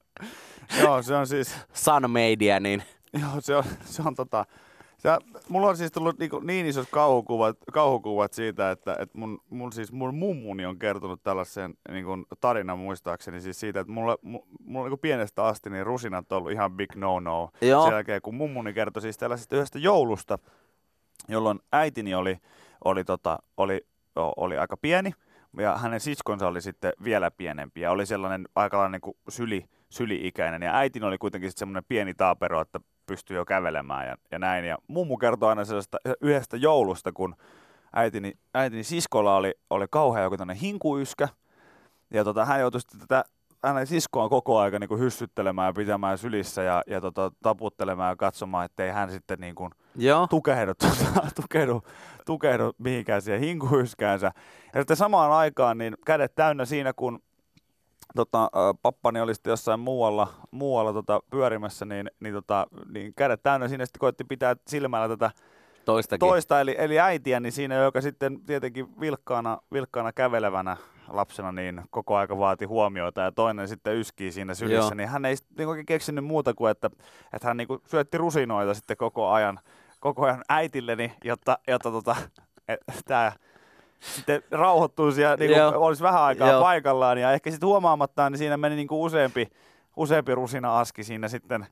Joo, 0.83 1.03
se 1.03 1.17
on 1.17 1.27
siis... 1.27 1.57
Sunmadea, 1.73 2.61
niin 2.61 2.83
Joo, 3.21 3.41
se 3.41 3.57
on, 3.57 3.65
se 3.85 4.03
on 4.07 4.15
tota... 4.15 4.47
Se, 5.03 5.09
mulla 5.49 5.69
on 5.69 5.77
siis 5.77 5.93
tullut 5.93 6.19
niin, 6.19 6.31
niin 6.43 6.67
isot 6.67 6.89
kauhukuvat, 6.91 7.57
kauhukuvat 7.73 8.33
siitä, 8.33 8.71
että, 8.71 8.97
että 8.99 9.19
mun, 9.19 9.39
mun, 9.51 9.73
siis 9.73 9.93
mun 9.93 10.15
mummuni 10.15 10.67
on 10.67 10.79
kertonut 10.79 11.23
tällaisen 11.23 11.75
niin 11.89 12.05
kuin 12.05 12.25
tarinan 12.41 12.79
muistaakseni 12.79 13.41
siis 13.41 13.61
siitä, 13.61 13.81
että 13.81 13.93
mulla, 13.93 14.19
mulla, 14.65 14.89
niin 14.89 14.99
pienestä 14.99 15.45
asti 15.45 15.71
niin 15.71 15.87
rusinat 15.87 16.33
on 16.33 16.39
ollut 16.39 16.53
ihan 16.53 16.73
big 16.73 16.95
no-no. 16.95 17.51
Joo. 17.61 17.85
Sen 17.85 17.93
jälkeen, 17.93 18.23
kun 18.23 18.35
mummuni 18.35 18.73
kertoi 18.73 19.03
siis 19.03 19.19
tällaisesta 19.19 19.57
yhdestä 19.57 19.79
joulusta, 19.79 20.39
jolloin 21.29 21.61
äitini 21.73 22.15
oli, 22.15 22.39
oli, 22.85 23.05
tota, 23.05 23.39
oli, 23.57 23.87
oli 24.17 24.59
aika 24.59 24.77
pieni 24.77 25.13
ja 25.59 25.77
hänen 25.77 26.01
siskonsa 26.01 26.49
oli 26.49 26.61
sitten 26.61 26.93
vielä 27.05 27.31
pienempi 27.31 27.81
ja 27.81 27.91
oli 27.91 28.07
sellainen 28.07 28.49
aikalainen 28.55 28.93
niin 28.93 29.01
kuin 29.01 29.17
syli, 29.29 29.65
syli-ikäinen 29.89 30.63
ja 30.63 30.77
äitini 30.77 31.07
oli 31.07 31.19
kuitenkin 31.19 31.51
sitten 31.51 31.59
semmoinen 31.59 31.85
pieni 31.89 32.15
taapero, 32.15 32.61
että 32.61 32.81
pystyi 33.13 33.37
jo 33.37 33.45
kävelemään 33.45 34.07
ja, 34.07 34.17
ja 34.31 34.39
näin. 34.39 34.65
Ja 34.65 34.79
mummu 34.89 35.17
kertoi 35.17 35.49
aina 35.49 35.65
sellaista 35.65 35.99
yhdestä 36.21 36.57
joulusta, 36.57 37.13
kun 37.13 37.35
äitini, 37.93 38.33
äitini 38.55 38.85
siskolla 38.85 39.37
oli, 39.37 39.55
oli 39.71 39.87
kauhean 39.91 40.25
joku 40.25 40.37
tämmöinen 40.37 40.61
hinkuyskä 40.61 41.29
ja 42.11 42.25
tota, 42.25 42.45
hän 42.45 42.61
joutui 42.61 42.81
sitten 42.81 43.01
tätä 43.01 43.25
hänen 43.65 43.87
siskoaan 43.87 44.31
koko 44.31 44.59
aika 44.59 44.79
niin 44.79 44.89
kuin 44.89 45.01
hyssyttelemään 45.01 45.69
ja 45.69 45.73
pitämään 45.73 46.19
sylissä 46.19 46.63
ja, 46.63 46.83
ja 46.87 47.01
tota, 47.01 47.33
taputtelemaan 47.43 48.13
ja 48.13 48.17
katsomaan, 48.17 48.65
ettei 48.65 48.91
hän 48.91 49.11
sitten 49.11 49.41
niin 49.41 49.55
kuin 49.55 49.71
joo, 49.97 50.27
tukehdu, 50.27 50.75
tuota, 50.75 51.27
tukehdu, 51.43 51.83
tukehdu 52.27 52.73
mihinkään 52.79 53.23
siihen 53.23 53.41
hinkuyskäänsä. 53.41 54.33
Ja 54.75 54.81
sitten 54.81 54.97
samaan 54.97 55.33
aikaan 55.33 55.79
niin 55.79 55.95
kädet 56.07 56.35
täynnä 56.35 56.65
siinä, 56.65 56.93
kun 56.93 57.23
tota, 58.17 58.51
pappani 58.83 59.21
oli 59.21 59.35
sitten 59.35 59.51
jossain 59.51 59.81
muualla, 59.81 60.29
muualla 60.51 60.93
tota, 60.93 61.21
pyörimässä, 61.31 61.85
niin, 61.85 62.11
niin, 62.21 62.35
tota, 62.35 62.67
niin 62.95 63.15
kädet 63.15 63.43
täynnä 63.43 63.69
siinä 63.69 63.87
sitten 63.87 64.01
koitti 64.01 64.25
pitää 64.25 64.57
silmällä 64.69 65.09
tätä 65.09 65.31
toistakin. 65.85 66.29
toista, 66.29 66.61
eli, 66.61 66.75
eli 66.79 67.01
äitiä, 67.01 67.41
niin 67.41 67.53
siinä, 67.53 67.75
joka 67.75 68.01
sitten 68.01 68.41
tietenkin 68.41 69.01
vilkkaana, 69.01 69.59
vilkkaana 69.73 70.13
kävelevänä 70.13 70.77
lapsena, 71.09 71.53
niin 71.53 71.83
koko 71.91 72.17
aika 72.17 72.39
vaati 72.39 72.65
huomiota 72.65 73.21
ja 73.21 73.33
toinen 73.33 73.69
sitten 73.69 73.97
yskii 73.97 74.33
siinä 74.33 74.55
sylissä, 74.55 74.85
Joo. 74.85 74.95
niin 74.95 75.09
hän 75.09 75.25
ei 75.25 75.35
niin 75.59 75.69
oikein 75.69 75.87
keksinyt 75.87 76.25
muuta 76.25 76.55
kuin, 76.55 76.71
että, 76.71 76.91
että 77.33 77.49
hän 77.49 77.57
niin 77.57 77.69
kuin 77.69 77.81
syötti 77.87 78.19
rusinoita 78.19 78.75
sitten 78.75 78.97
koko 78.97 79.31
ajan, 79.31 79.61
koko 80.01 80.27
ajan 80.27 80.45
äitilleni, 80.49 81.13
jotta, 81.25 81.59
jotta 81.69 81.91
tota, 81.91 82.17
tämä 83.05 83.33
sitten 84.03 84.43
rauhoittuisi 84.51 85.23
ja 85.23 85.37
niin 85.37 85.51
kuin 85.51 85.75
olisi 85.75 86.03
vähän 86.03 86.23
aikaa 86.23 86.49
Joo. 86.51 86.61
paikallaan. 86.61 87.19
Ja 87.19 87.33
ehkä 87.33 87.51
sitten 87.51 87.67
huomaamattaan, 87.67 88.33
niin 88.33 88.39
siinä 88.39 88.57
meni 88.57 88.77
niin 88.77 88.89
kuin 88.89 89.01
useampi, 89.01 89.49
useampi 89.97 90.35
rusina-aski 90.35 91.05
siinä 91.05 91.29
sitten 91.29 91.67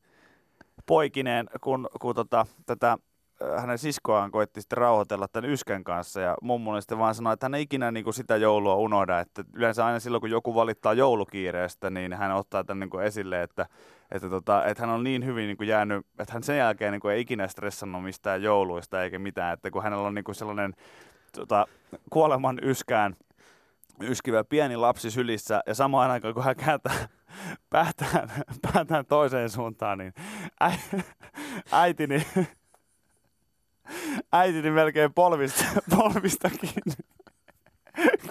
poikineen, 0.86 1.46
kun, 1.60 1.88
kun 2.00 2.14
tota, 2.14 2.46
tätä 2.66 2.92
äh, 2.92 3.60
hänen 3.60 3.78
siskoaan 3.78 4.30
koitti 4.30 4.60
sitten 4.60 4.78
rauhoitella 4.78 5.28
tämän 5.28 5.50
yskän 5.50 5.84
kanssa. 5.84 6.20
Ja 6.20 6.36
mummonen 6.42 6.82
sitten 6.82 6.98
vaan 6.98 7.14
sanoi, 7.14 7.32
että 7.32 7.44
hän 7.44 7.54
ei 7.54 7.62
ikinä 7.62 7.90
niin 7.90 8.04
kuin 8.04 8.14
sitä 8.14 8.36
joulua 8.36 8.74
unohda, 8.74 9.20
että 9.20 9.44
yleensä 9.54 9.86
aina 9.86 10.00
silloin 10.00 10.20
kun 10.20 10.30
joku 10.30 10.54
valittaa 10.54 10.94
joulukiireestä, 10.94 11.90
niin 11.90 12.12
hän 12.12 12.32
ottaa 12.32 12.64
tämän 12.64 12.80
niin 12.80 12.90
kuin 12.90 13.04
esille, 13.04 13.42
että, 13.42 13.66
että, 14.10 14.30
tota, 14.30 14.64
että 14.64 14.82
hän 14.82 14.94
on 14.94 15.04
niin 15.04 15.24
hyvin 15.24 15.46
niin 15.46 15.56
kuin 15.56 15.68
jäänyt, 15.68 16.06
että 16.18 16.32
hän 16.32 16.42
sen 16.42 16.58
jälkeen 16.58 16.92
niin 16.92 17.00
kuin 17.00 17.14
ei 17.14 17.20
ikinä 17.20 17.48
stressannut 17.48 18.04
mistään 18.04 18.42
jouluista 18.42 19.02
eikä 19.02 19.18
mitään, 19.18 19.52
että 19.52 19.70
kun 19.70 19.82
hänellä 19.82 20.06
on 20.06 20.14
niin 20.14 20.24
kuin 20.24 20.34
sellainen 20.34 20.74
tota, 21.32 21.66
kuoleman 22.10 22.58
yskään 22.62 23.16
yskivä 24.02 24.44
pieni 24.44 24.76
lapsi 24.76 25.10
sylissä 25.10 25.62
ja 25.66 25.74
samaan 25.74 26.10
aikaan 26.10 26.34
kun 26.34 26.44
hän 26.44 26.56
kääntää 26.56 27.08
päätään, 27.70 28.30
päätään 28.72 29.06
toiseen 29.06 29.50
suuntaan, 29.50 29.98
niin 29.98 30.14
äi, 30.60 30.72
äitini, 31.72 32.26
äitini 34.32 34.70
melkein 34.70 35.14
polvista, 35.14 35.64
polvista 35.96 36.50
kiinni, 36.50 36.94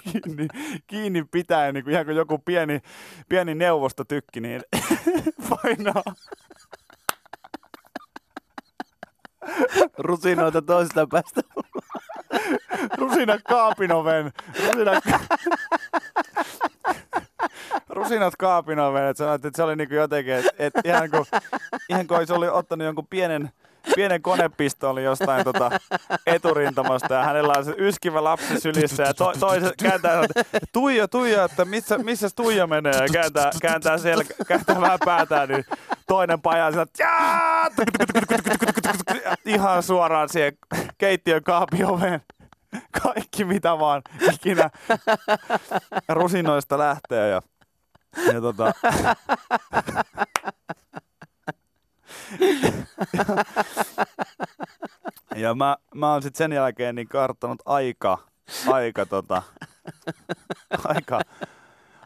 kiinni, 0.02 0.48
kiinni 0.86 1.24
pitäen, 1.24 1.74
niin 1.74 1.84
kuin 1.84 1.92
ihan 1.92 2.04
kuin 2.04 2.16
joku 2.16 2.38
pieni, 2.38 2.80
pieni 3.28 3.54
neuvostotykki, 3.54 4.40
niin 4.40 4.62
painaa, 5.50 6.02
Rusinoita 9.98 10.62
toisesta 10.62 11.06
päästä. 11.06 11.40
Rusinat 12.98 13.40
kaapin 13.48 13.92
oven, 13.92 14.32
rusinat, 14.66 15.04
rusinat 17.88 18.36
kaapin 18.36 18.78
oven, 18.78 19.04
että 19.04 19.34
että 19.34 19.50
se 19.54 19.62
oli 19.62 19.76
niinku 19.76 19.94
jotenkin, 19.94 20.34
että 20.34 20.50
et 20.58 20.72
ihan 20.84 21.10
kuin, 21.10 21.24
ihan 21.88 22.06
kuin 22.06 22.18
olisi 22.18 22.32
oli 22.32 22.48
ottanut 22.48 22.84
jonkun 22.84 23.06
pienen, 23.10 23.50
pienen 23.96 24.22
konepistoolin 24.22 25.04
jostain 25.04 25.44
tota 25.44 25.70
eturintamasta 26.26 27.14
ja 27.14 27.24
hänellä 27.24 27.54
on 27.58 27.64
se 27.64 27.74
yskivä 27.78 28.24
lapsi 28.24 28.60
sylissä 28.60 29.02
ja 29.02 29.14
to, 29.14 29.32
kääntää, 29.82 30.24
että 30.24 30.42
Tuija, 30.72 31.08
Tuija, 31.08 31.44
että 31.44 31.64
missä, 31.64 31.98
missä 31.98 32.28
Tuija 32.36 32.66
menee? 32.66 32.92
Ja 32.92 33.08
kääntää, 33.12 33.50
kääntää, 33.62 33.98
selkä, 33.98 34.34
kääntää 34.46 34.80
vähän 34.80 34.98
päätään, 35.04 35.48
niin 35.48 35.64
toinen 36.10 36.42
paja 36.42 36.72
sillä, 36.72 36.86
ihan 39.46 39.82
suoraan 39.82 40.28
siihen 40.28 40.52
keittiön 40.98 41.42
kaapin 41.42 41.86
oveen. 41.86 42.20
Kaikki 43.02 43.44
mitä 43.44 43.78
vaan 43.78 44.02
ikinä 44.32 44.70
rusinoista 46.08 46.78
lähtee 46.78 47.28
ja, 47.28 47.42
ja 48.32 48.40
tota, 48.40 48.72
ja 55.36 55.54
mä, 55.54 55.76
mä 55.94 56.12
oon 56.12 56.22
sit 56.22 56.36
sen 56.36 56.52
jälkeen 56.52 56.94
niin 56.94 57.08
karttanut 57.08 57.62
aika, 57.66 58.18
aika 58.66 59.06
tota, 59.06 59.42
aika, 60.84 61.20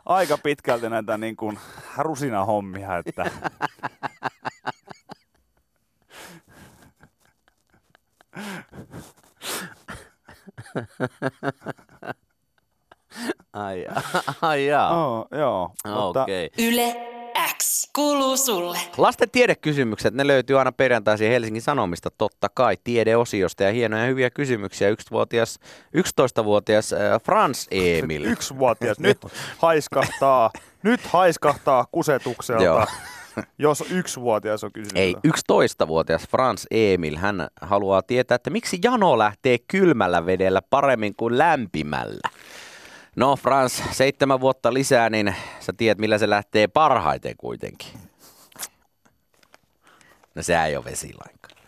aika 0.07 0.39
pitkälti 0.39 0.89
näitä 0.89 1.19
niin 1.19 1.37
kuin 1.37 1.59
rusinahommia, 1.99 2.97
että 2.97 3.31
Ai, 13.53 13.87
ai 14.43 14.67
jaa. 14.67 15.07
oh, 15.07 15.27
joo. 15.39 15.71
Mutta 15.85 16.23
Okei. 16.23 16.51
Yle 16.59 16.93
X 16.93 17.14
kuuluu 17.93 18.37
sulle. 18.37 18.79
Lasten 18.97 19.31
tiedekysymykset, 19.31 20.15
ne 20.15 20.27
löytyy 20.27 20.59
aina 20.59 20.73
perjantaisin 20.73 21.31
Helsingin 21.31 21.63
Sanomista, 21.63 22.11
totta 22.11 22.49
kai, 22.55 22.77
tiedeosiosta 22.85 23.63
ja 23.63 23.73
hienoja 23.73 24.07
hyviä 24.07 24.31
kysymyksiä. 24.31 24.91
11-vuotias, 24.91 25.59
11-vuotias 25.97 26.93
äh, 26.93 27.23
Frans 27.23 27.69
Emil. 27.71 28.25
yksivuotias 28.33 28.99
nyt 28.99 29.19
haiskahtaa, 29.59 30.51
nyt 30.83 31.01
haiskahtaa 31.07 31.87
kusetukselta, 31.93 32.65
Joo. 32.65 32.87
jos 33.59 33.85
yksivuotias 33.91 34.65
on 34.65 34.73
kysynyt. 34.73 34.97
Ei, 34.97 35.15
11-vuotias 35.29 36.29
Frans 36.29 36.67
Emil, 36.71 37.17
hän 37.17 37.49
haluaa 37.61 38.03
tietää, 38.03 38.35
että 38.35 38.51
miksi 38.51 38.79
jano 38.85 39.19
lähtee 39.19 39.59
kylmällä 39.69 40.27
vedellä 40.27 40.63
paremmin 40.71 41.15
kuin 41.17 41.39
lämpimällä. 41.39 42.29
No 43.17 43.37
Frans, 43.37 43.83
seitsemän 43.91 44.41
vuotta 44.41 44.75
lisää, 44.75 45.11
niin 45.11 45.35
sä 45.61 45.73
tiedät, 45.77 45.99
millä 45.99 46.19
se 46.19 46.31
lähtee 46.31 46.67
parhaiten 46.67 47.37
kuitenkin. 47.37 47.89
No 50.35 50.43
sehän 50.43 50.69
ei 50.69 50.77
ole 50.77 50.85
vesi 50.85 51.07
lainkaan. 51.07 51.65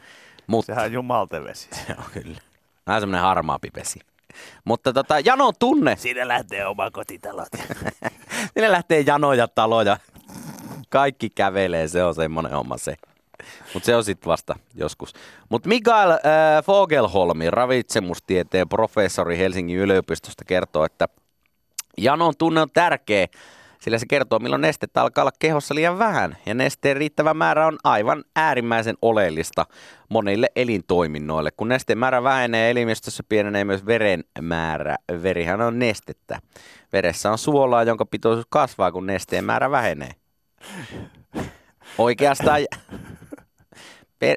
Mutta, 0.46 0.66
Sehän 0.66 0.84
on 0.84 0.92
jumaltevesi. 0.92 1.68
joo, 1.88 1.98
kyllä. 2.12 2.38
Vähän 2.86 3.02
semmoinen 3.02 3.22
harmaampi 3.22 3.68
vesi. 3.76 4.00
Mutta 4.64 4.92
tota, 4.92 5.20
Janon 5.20 5.52
tunne, 5.58 5.96
Siinä 5.96 6.28
lähtee 6.28 6.66
oma 6.66 6.90
kotitalot. 6.90 7.48
Sinne 8.54 8.72
lähtee 8.72 9.00
janoja 9.00 9.48
taloja. 9.48 9.96
Kaikki 10.88 11.30
kävelee, 11.30 11.88
se 11.88 12.04
on 12.04 12.14
semmoinen 12.14 12.52
homma 12.52 12.78
se. 12.78 12.96
Mutta 13.74 13.86
se 13.86 13.96
on 13.96 14.04
sitten 14.04 14.30
vasta 14.30 14.56
joskus. 14.74 15.12
Mutta 15.48 15.68
Mikael 15.68 16.10
äh, 16.10 16.18
Fogelholmi, 16.64 17.50
ravitsemustieteen 17.50 18.68
professori 18.68 19.38
Helsingin 19.38 19.78
yliopistosta, 19.78 20.44
kertoo, 20.44 20.84
että 20.84 21.08
janon 21.98 22.34
tunne 22.38 22.60
on 22.60 22.70
tärkeä, 22.74 23.26
sillä 23.80 23.98
se 23.98 24.06
kertoo, 24.06 24.38
milloin 24.38 24.62
nestettä 24.62 25.02
alkaa 25.02 25.22
olla 25.22 25.32
kehossa 25.38 25.74
liian 25.74 25.98
vähän. 25.98 26.36
Ja 26.46 26.54
nesteen 26.54 26.96
riittävä 26.96 27.34
määrä 27.34 27.66
on 27.66 27.78
aivan 27.84 28.24
äärimmäisen 28.36 28.96
oleellista 29.02 29.66
monille 30.08 30.48
elintoiminnoille. 30.56 31.50
Kun 31.56 31.68
nesteen 31.68 31.98
määrä 31.98 32.22
vähenee 32.22 32.70
elimistössä, 32.70 33.22
pienenee 33.28 33.64
myös 33.64 33.86
veren 33.86 34.24
määrä. 34.40 34.96
Verihän 35.22 35.60
on 35.60 35.78
nestettä. 35.78 36.38
Veressä 36.92 37.30
on 37.30 37.38
suolaa, 37.38 37.82
jonka 37.82 38.06
pitoisuus 38.06 38.46
kasvaa, 38.50 38.92
kun 38.92 39.06
nesteen 39.06 39.44
määrä 39.44 39.70
vähenee. 39.70 40.12
Oikeastaan 41.98 42.60
per... 44.18 44.36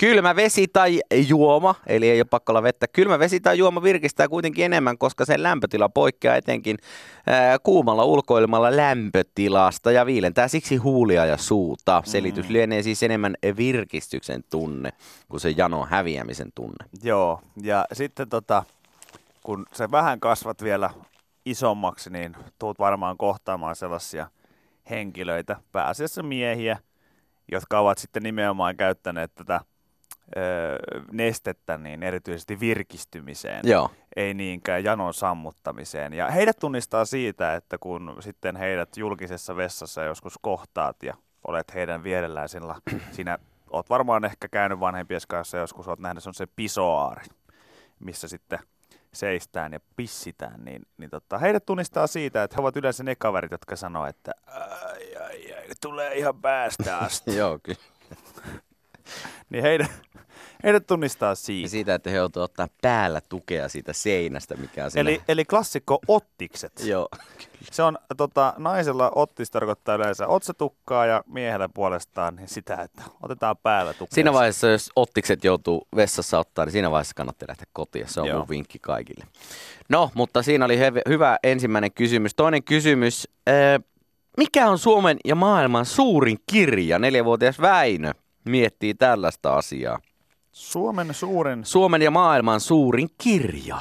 kylmä 0.00 0.36
vesi 0.36 0.68
tai 0.68 1.00
juoma, 1.28 1.74
eli 1.86 2.10
ei 2.10 2.20
ole 2.20 2.24
pakko 2.24 2.52
olla 2.52 2.62
vettä, 2.62 2.86
kylmä 2.88 3.18
vesi 3.18 3.40
tai 3.40 3.58
juoma 3.58 3.82
virkistää 3.82 4.28
kuitenkin 4.28 4.64
enemmän, 4.64 4.98
koska 4.98 5.24
sen 5.24 5.42
lämpötila 5.42 5.88
poikkeaa 5.88 6.36
etenkin 6.36 6.78
ää, 7.26 7.58
kuumalla 7.58 8.04
ulkoilmalla 8.04 8.76
lämpötilasta 8.76 9.92
ja 9.92 10.06
viilentää 10.06 10.48
siksi 10.48 10.76
huulia 10.76 11.26
ja 11.26 11.36
suuta. 11.36 12.02
Selitys 12.04 12.48
lienee 12.48 12.82
siis 12.82 13.02
enemmän 13.02 13.34
virkistyksen 13.56 14.44
tunne 14.50 14.90
kuin 15.28 15.40
se 15.40 15.50
jano 15.56 15.86
häviämisen 15.90 16.48
tunne. 16.54 16.86
Joo, 17.02 17.40
ja 17.62 17.84
sitten 17.92 18.28
tota, 18.28 18.62
kun 19.42 19.66
sä 19.72 19.90
vähän 19.90 20.20
kasvat 20.20 20.62
vielä 20.62 20.90
isommaksi, 21.46 22.10
niin 22.10 22.36
tuut 22.58 22.78
varmaan 22.78 23.16
kohtaamaan 23.16 23.76
sellaisia 23.76 24.26
henkilöitä, 24.90 25.56
pääasiassa 25.72 26.22
miehiä, 26.22 26.78
jotka 27.52 27.80
ovat 27.80 27.98
sitten 27.98 28.22
nimenomaan 28.22 28.76
käyttäneet 28.76 29.34
tätä 29.34 29.60
nestettä 31.12 31.78
niin 31.78 32.02
erityisesti 32.02 32.60
virkistymiseen, 32.60 33.60
Joo. 33.64 33.90
ei 34.16 34.34
niinkään 34.34 34.84
janon 34.84 35.14
sammuttamiseen. 35.14 36.12
Ja 36.12 36.30
heidät 36.30 36.56
tunnistaa 36.58 37.04
siitä, 37.04 37.54
että 37.54 37.78
kun 37.78 38.16
sitten 38.20 38.56
heidät 38.56 38.96
julkisessa 38.96 39.56
vessassa 39.56 40.02
joskus 40.02 40.38
kohtaat 40.42 41.02
ja 41.02 41.14
olet 41.46 41.74
heidän 41.74 42.04
vierellään 42.04 42.48
sillä, 42.48 42.74
siinä 43.10 43.38
oot 43.72 43.90
varmaan 43.90 44.24
ehkä 44.24 44.48
käynyt 44.48 44.80
vanhempien 44.80 45.20
kanssa 45.28 45.58
joskus, 45.58 45.88
oot 45.88 46.00
nähnyt 46.00 46.24
se 46.32 46.46
pisoaari, 46.46 47.26
missä 48.00 48.28
sitten 48.28 48.58
seistään 49.12 49.72
ja 49.72 49.80
pissitään, 49.96 50.64
niin, 50.64 50.82
niin 50.98 51.10
tota, 51.10 51.38
heidät 51.38 51.66
tunnistaa 51.66 52.06
siitä, 52.06 52.42
että 52.42 52.56
he 52.56 52.60
ovat 52.60 52.76
yleensä 52.76 53.04
ne 53.04 53.14
kaverit, 53.14 53.50
jotka 53.50 53.76
sanoo, 53.76 54.06
että 54.06 54.32
ai, 54.46 55.16
ai, 55.16 55.52
ai, 55.52 55.64
tulee 55.80 56.14
ihan 56.14 56.40
päästä 56.40 56.98
asti. 57.06 57.36
Joo, 57.36 57.58
kyllä. 57.62 57.78
Niin 59.50 59.62
heidät, 59.62 59.90
heidät 60.64 60.86
tunnistaa 60.86 61.28
Ja 61.28 61.34
siitä. 61.34 61.68
siitä, 61.68 61.94
että 61.94 62.10
he 62.10 62.16
joutuu 62.16 62.42
ottaa 62.42 62.68
päällä 62.82 63.20
tukea 63.20 63.68
siitä 63.68 63.92
seinästä, 63.92 64.56
mikä 64.56 64.84
on 64.84 64.90
siinä. 64.90 65.10
Eli, 65.10 65.22
eli 65.28 65.44
klassikko 65.44 65.98
ottikset. 66.08 66.72
Joo. 66.84 67.08
Se 67.70 67.82
on 67.82 67.98
tota, 68.16 68.54
naisella 68.58 69.12
ottis 69.14 69.50
tarkoittaa 69.50 69.94
yleensä 69.94 70.26
otsatukkaa 70.26 71.06
ja 71.06 71.24
miehellä 71.26 71.68
puolestaan 71.68 72.36
niin 72.36 72.48
sitä, 72.48 72.74
että 72.76 73.02
otetaan 73.22 73.56
päällä 73.62 73.92
tukea. 73.92 74.14
Siinä 74.14 74.32
vaiheessa, 74.32 74.68
jos 74.68 74.90
ottikset 74.96 75.44
joutuu 75.44 75.88
vessassa 75.96 76.38
ottaa, 76.38 76.64
niin 76.64 76.72
siinä 76.72 76.90
vaiheessa 76.90 77.14
kannattaa 77.14 77.46
lähteä 77.48 77.66
kotiin. 77.72 78.08
Se 78.08 78.20
on 78.20 78.26
Joo. 78.28 78.38
mun 78.38 78.48
vinkki 78.48 78.78
kaikille. 78.78 79.24
No, 79.88 80.10
mutta 80.14 80.42
siinä 80.42 80.64
oli 80.64 80.76
hev- 80.76 81.02
hyvä 81.08 81.38
ensimmäinen 81.42 81.92
kysymys. 81.92 82.34
Toinen 82.34 82.64
kysymys. 82.64 83.28
Äh, 83.48 83.84
mikä 84.36 84.70
on 84.70 84.78
Suomen 84.78 85.16
ja 85.24 85.34
maailman 85.34 85.86
suurin 85.86 86.38
kirja? 86.50 86.98
Neljävuotias 86.98 87.60
Väinö 87.60 88.12
miettii 88.44 88.94
tällaista 88.94 89.54
asiaa. 89.54 89.98
Suomen 90.52 91.14
suurin 91.14 91.64
Suomen 91.64 92.02
ja 92.02 92.10
maailman 92.10 92.60
suurin 92.60 93.08
kirja. 93.18 93.78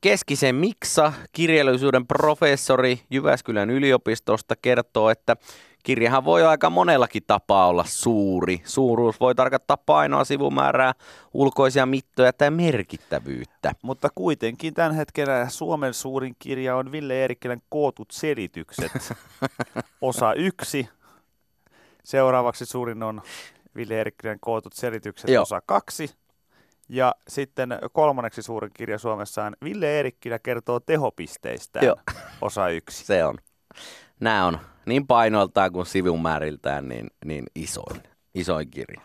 Keskisen 0.00 0.54
Miksa, 0.54 1.12
kirjallisuuden 1.32 2.06
professori 2.06 3.00
Jyväskylän 3.10 3.70
yliopistosta, 3.70 4.56
kertoo, 4.56 5.10
että 5.10 5.36
kirjahan 5.82 6.24
voi 6.24 6.44
aika 6.44 6.70
monellakin 6.70 7.22
tapaa 7.26 7.66
olla 7.66 7.84
suuri. 7.86 8.62
Suuruus 8.64 9.20
voi 9.20 9.34
tarkoittaa 9.34 9.76
painoa, 9.76 10.24
sivumäärää, 10.24 10.92
ulkoisia 11.34 11.86
mittoja 11.86 12.32
tai 12.32 12.50
merkittävyyttä. 12.50 13.72
Mutta 13.82 14.08
kuitenkin 14.14 14.74
tämän 14.74 14.94
hetkellä 14.94 15.48
Suomen 15.48 15.94
suurin 15.94 16.36
kirja 16.38 16.76
on 16.76 16.92
Ville 16.92 17.14
Eerikkilän 17.14 17.62
Kootut 17.68 18.10
selitykset, 18.10 18.92
osa 20.00 20.34
yksi. 20.34 20.88
Seuraavaksi 22.04 22.66
suurin 22.66 23.02
on 23.02 23.22
Ville 23.76 23.94
Eerikkilän 23.94 24.40
Kootut 24.40 24.72
selitykset, 24.72 25.30
Joo. 25.30 25.42
osa 25.42 25.62
kaksi. 25.66 26.10
Ja 26.88 27.14
sitten 27.28 27.78
kolmanneksi 27.92 28.42
suurin 28.42 28.70
kirja 28.74 28.98
Suomessa 28.98 29.44
on 29.44 29.56
Ville 29.64 29.86
Eerikkilä 29.96 30.38
kertoo 30.38 30.80
tehopisteistä, 30.80 31.80
Joo. 31.82 31.96
osa 32.40 32.68
yksi. 32.68 33.04
Se 33.04 33.24
on. 33.24 33.38
Nämä 34.20 34.46
on 34.46 34.58
niin 34.86 35.06
painoiltaan 35.06 35.72
kuin 35.72 35.86
sivumääriltään 35.86 36.88
niin, 36.88 37.10
niin 37.24 37.44
isoin, 37.54 38.02
isoin 38.34 38.70
kirja. 38.70 39.00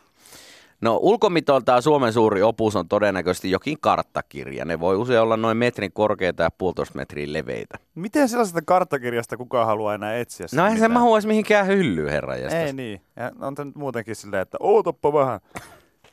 No 0.82 1.00
ulkomitoltaan 1.02 1.82
Suomen 1.82 2.14
suuri 2.14 2.42
opus 2.42 2.76
on 2.76 2.88
todennäköisesti 2.88 3.52
jokin 3.52 3.78
karttakirja. 3.82 4.66
Ne 4.66 4.80
voi 4.80 4.96
usein 4.96 5.20
olla 5.20 5.38
noin 5.38 5.58
metrin 5.58 5.92
korkeita 5.94 6.44
ja 6.44 6.52
puolitoista 6.52 6.96
metriä 6.96 7.34
leveitä. 7.34 7.78
Miten 7.96 8.30
sellaisesta 8.30 8.62
karttakirjasta 8.66 9.38
kukaan 9.38 9.68
haluaa 9.68 9.96
enää 9.96 10.18
etsiä? 10.18 10.48
No 10.54 10.64
eihän 10.64 10.78
se 10.80 10.88
mitään? 10.88 10.92
mahu 10.92 11.16
edes 11.16 11.26
mihinkään 11.26 11.68
hyllyyn, 11.68 12.10
herra 12.12 12.36
jästäs. 12.36 12.66
Ei 12.66 12.74
niin. 12.74 13.02
Ja 13.16 13.32
on 13.42 13.56
tämä 13.56 13.66
nyt 13.66 13.76
muutenkin 13.76 14.16
silleen, 14.16 14.42
että 14.42 14.58
ootappa 14.60 15.14
vähän. 15.14 15.40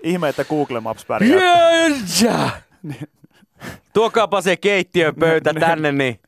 Ihme, 0.02 0.28
että 0.28 0.44
Google 0.44 0.80
Maps 0.80 1.04
pärjää. 1.04 1.40
Tuokaapa 3.94 4.40
se 4.40 4.56
keittiön 4.56 5.14
pöytä 5.14 5.54
tänne, 5.54 5.92
niin 5.92 6.20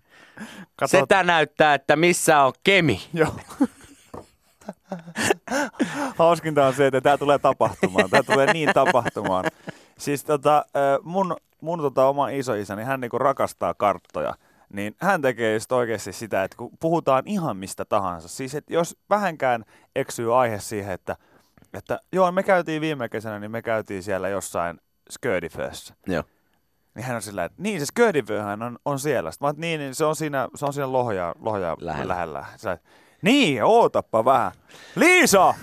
Kato, 0.77 0.90
setä 0.90 1.23
näyttää, 1.23 1.75
että 1.75 1.97
missä 1.97 2.40
on 2.40 2.53
kemi. 2.64 3.01
Joo. 3.14 3.35
Hauskinta 6.18 6.66
on 6.66 6.75
se, 6.75 6.87
että 6.87 7.01
tämä 7.01 7.18
tulee 7.18 7.38
tapahtumaan. 7.38 8.11
Tämä 8.11 8.23
tulee 8.23 8.53
niin 8.53 8.70
tapahtumaan. 8.75 9.44
Siis 9.99 10.25
tota, 10.25 10.64
mun, 11.03 11.37
mun 11.61 11.79
tota 11.79 12.07
oma 12.07 12.29
isoisäni, 12.29 12.85
hän 12.85 13.01
niinku 13.01 13.18
rakastaa 13.18 13.75
karttoja. 13.75 14.35
Niin 14.73 14.97
hän 15.01 15.23
tekee 15.23 15.55
just 15.55 15.73
oikeasti 15.73 16.12
sitä, 16.12 16.44
että 16.44 16.57
kun 16.57 16.70
puhutaan 16.81 17.23
ihan 17.27 17.57
mistä 17.57 17.85
tahansa. 17.85 18.29
Siis 18.29 18.55
että 18.55 18.75
jos 18.75 18.97
vähänkään 19.11 19.64
eksyy 19.97 20.40
aihe 20.40 20.61
siihen, 20.61 20.94
että, 20.94 21.16
että 21.75 22.01
joo, 22.12 22.33
me 22.33 22.42
käytiin 22.42 22.81
viime 22.81 23.09
kesänä, 23.09 23.38
niin 23.38 23.51
me 23.51 23.62
käytiin 23.62 24.03
siellä 24.03 24.29
jossain 24.29 24.81
Skördifössä. 25.11 25.94
Joo. 26.07 26.25
Niin 26.94 27.05
hän 27.05 27.16
on 27.16 27.23
sillä, 27.23 27.44
että 27.44 27.62
niin 27.62 27.81
se 27.81 27.87
Skördiföhän 27.87 28.62
on, 28.62 28.79
on 28.85 28.99
siellä. 28.99 29.31
Sitten 29.31 29.47
mä 29.47 29.49
oon, 29.49 29.55
niin, 29.59 29.81
niin 29.81 29.94
se 29.94 30.05
on 30.05 30.16
siinä, 30.16 30.49
se 30.55 30.66
on 30.66 30.73
siinä 30.73 30.92
Lohja, 30.92 31.35
Lohja 31.40 31.77
Lähellä. 31.81 32.14
lähellä. 32.14 32.40
lähellä. 32.40 32.79
Sä, 33.25 33.31
niin, 33.31 33.65
ootappa 33.65 34.25
vähän. 34.25 34.53
Liisa! 34.97 35.55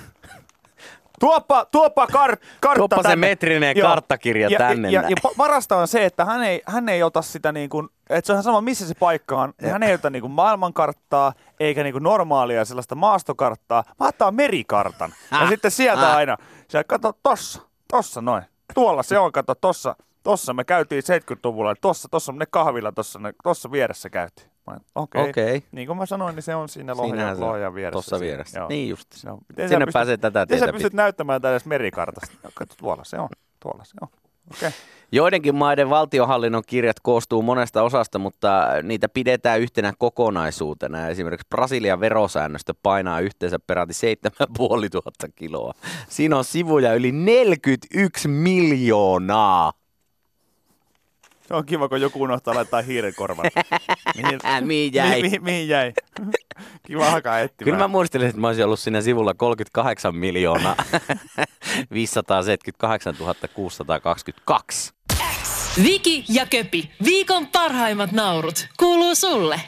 tuoppa, 1.19 1.65
tuoppa 1.65 2.07
kar, 2.07 2.37
kartta 2.61 2.77
Tuoppa 2.79 2.95
se 2.97 3.01
tänne. 3.03 3.27
metrinen 3.27 3.75
karttakirja 3.81 4.47
ja, 4.49 4.57
tänne 4.57 4.89
Ja, 4.91 5.01
ja, 5.01 5.09
ja 5.09 5.15
pa- 5.27 5.33
parasta 5.37 5.77
on 5.77 5.87
se, 5.87 6.05
että 6.05 6.25
hän 6.25 6.43
ei, 6.43 6.61
hän 6.65 6.89
ei 6.89 7.03
ota 7.03 7.21
sitä 7.21 7.51
niin 7.51 7.69
kuin, 7.69 7.89
että 8.09 8.27
se 8.27 8.31
on 8.33 8.35
ihan 8.35 8.43
sama 8.43 8.61
missä 8.61 8.87
se 8.87 8.93
paikka 8.95 9.41
on, 9.41 9.53
niin 9.61 9.71
hän 9.71 9.83
ei 9.83 9.93
ota 9.93 10.09
niin 10.09 10.21
kuin 10.21 10.31
maailmankarttaa, 10.31 11.33
eikä 11.59 11.83
niin 11.83 11.93
kuin 11.93 12.03
normaalia 12.03 12.65
sellaista 12.65 12.95
maastokarttaa, 12.95 13.83
vaan 13.99 14.09
ottaa 14.09 14.31
merikartan. 14.31 15.13
Ja 15.31 15.37
Ah. 15.39 15.49
sitten 15.49 15.71
sieltä 15.71 16.09
Ah. 16.11 16.15
aina, 16.15 16.37
se 16.67 16.83
kato 16.83 17.13
tossa, 17.23 17.61
tossa 17.87 18.21
noin, 18.21 18.43
tuolla 18.73 19.03
se 19.03 19.19
on, 19.19 19.31
kato 19.31 19.55
tossa, 19.55 19.95
tossa 20.23 20.53
me 20.53 20.63
käytiin 20.63 21.03
70-luvulla, 21.03 21.75
tossa, 21.81 22.07
tossa 22.11 22.31
ne 22.31 22.45
kahvilla, 22.45 22.91
tossa, 22.91 23.19
ne, 23.19 23.33
tossa 23.43 23.71
vieressä 23.71 24.09
käytiin. 24.09 24.50
Mä 24.67 24.77
Okei, 24.95 25.21
okay. 25.21 25.29
Okei. 25.29 25.63
niin 25.71 25.87
kuin 25.87 25.97
mä 25.97 26.05
sanoin, 26.05 26.35
niin 26.35 26.43
se 26.43 26.55
on 26.55 26.69
siinä 26.69 26.97
Lohjan. 26.97 27.39
Lohjan 27.39 27.75
vieressä. 27.75 27.91
Tuossa 27.91 28.17
siinä. 28.17 28.27
vieressä. 28.27 28.59
Joo. 28.59 28.67
Niin 28.69 28.89
just. 28.89 29.07
No, 29.25 29.39
miten 29.49 29.69
Sinne 29.69 29.85
pystyt- 29.85 29.93
pääsee 29.93 30.17
tätä 30.17 30.39
Miten 30.39 30.59
sä 30.59 30.65
tietä 30.65 30.73
pystyt 30.73 30.93
näyttämään 30.93 31.41
edes 31.43 31.65
merikartasta? 31.65 32.35
No, 32.43 32.49
Kato, 32.53 32.75
tuolla 32.77 33.03
se 33.03 33.19
on. 33.19 33.29
Tuolla 33.59 33.83
se 33.83 33.93
on. 34.01 34.07
Okei. 34.51 34.67
Okay. 34.67 34.71
Joidenkin 35.11 35.55
maiden 35.55 35.89
valtiohallinnon 35.89 36.63
kirjat 36.67 36.99
koostuu 36.99 37.41
monesta 37.41 37.83
osasta, 37.83 38.19
mutta 38.19 38.67
niitä 38.83 39.09
pidetään 39.09 39.59
yhtenä 39.59 39.93
kokonaisuutena. 39.97 41.07
Esimerkiksi 41.07 41.47
Brasilian 41.49 41.99
verosäännöstö 41.99 42.73
painaa 42.83 43.19
yhteensä 43.19 43.59
peräti 43.67 43.93
7500 43.93 45.29
kiloa. 45.35 45.73
Siinä 46.09 46.37
on 46.37 46.43
sivuja 46.43 46.93
yli 46.93 47.11
41 47.11 48.27
miljoonaa. 48.27 49.73
Se 51.51 51.55
on 51.55 51.65
kiva, 51.65 51.89
kun 51.89 52.01
joku 52.01 52.21
unohtaa 52.21 52.55
laittaa 52.55 52.81
hiiren 52.81 53.13
korvan. 53.15 53.45
mihin, 54.17 54.39
Mihin 54.61 54.93
jäi? 54.93 55.21
Mi, 55.21 55.29
mi, 55.29 55.39
mihin 55.39 55.67
jäi? 55.67 55.93
kiva 56.87 57.09
alkaa 57.09 57.39
etsimään. 57.39 57.65
Kyllä 57.65 57.77
mä 57.77 57.87
muistelin, 57.87 58.27
että 58.27 58.41
mä 58.41 58.47
olisin 58.47 58.65
ollut 58.65 58.79
siinä 58.79 59.01
sivulla 59.01 59.33
38 59.33 60.15
miljoonaa 60.15 60.75
578 61.93 63.15
622. 63.53 64.93
Viki 65.83 66.25
ja 66.29 66.45
Köpi, 66.45 66.91
viikon 67.05 67.47
parhaimmat 67.47 68.11
naurut, 68.11 68.67
kuuluu 68.79 69.15
sulle. 69.15 69.61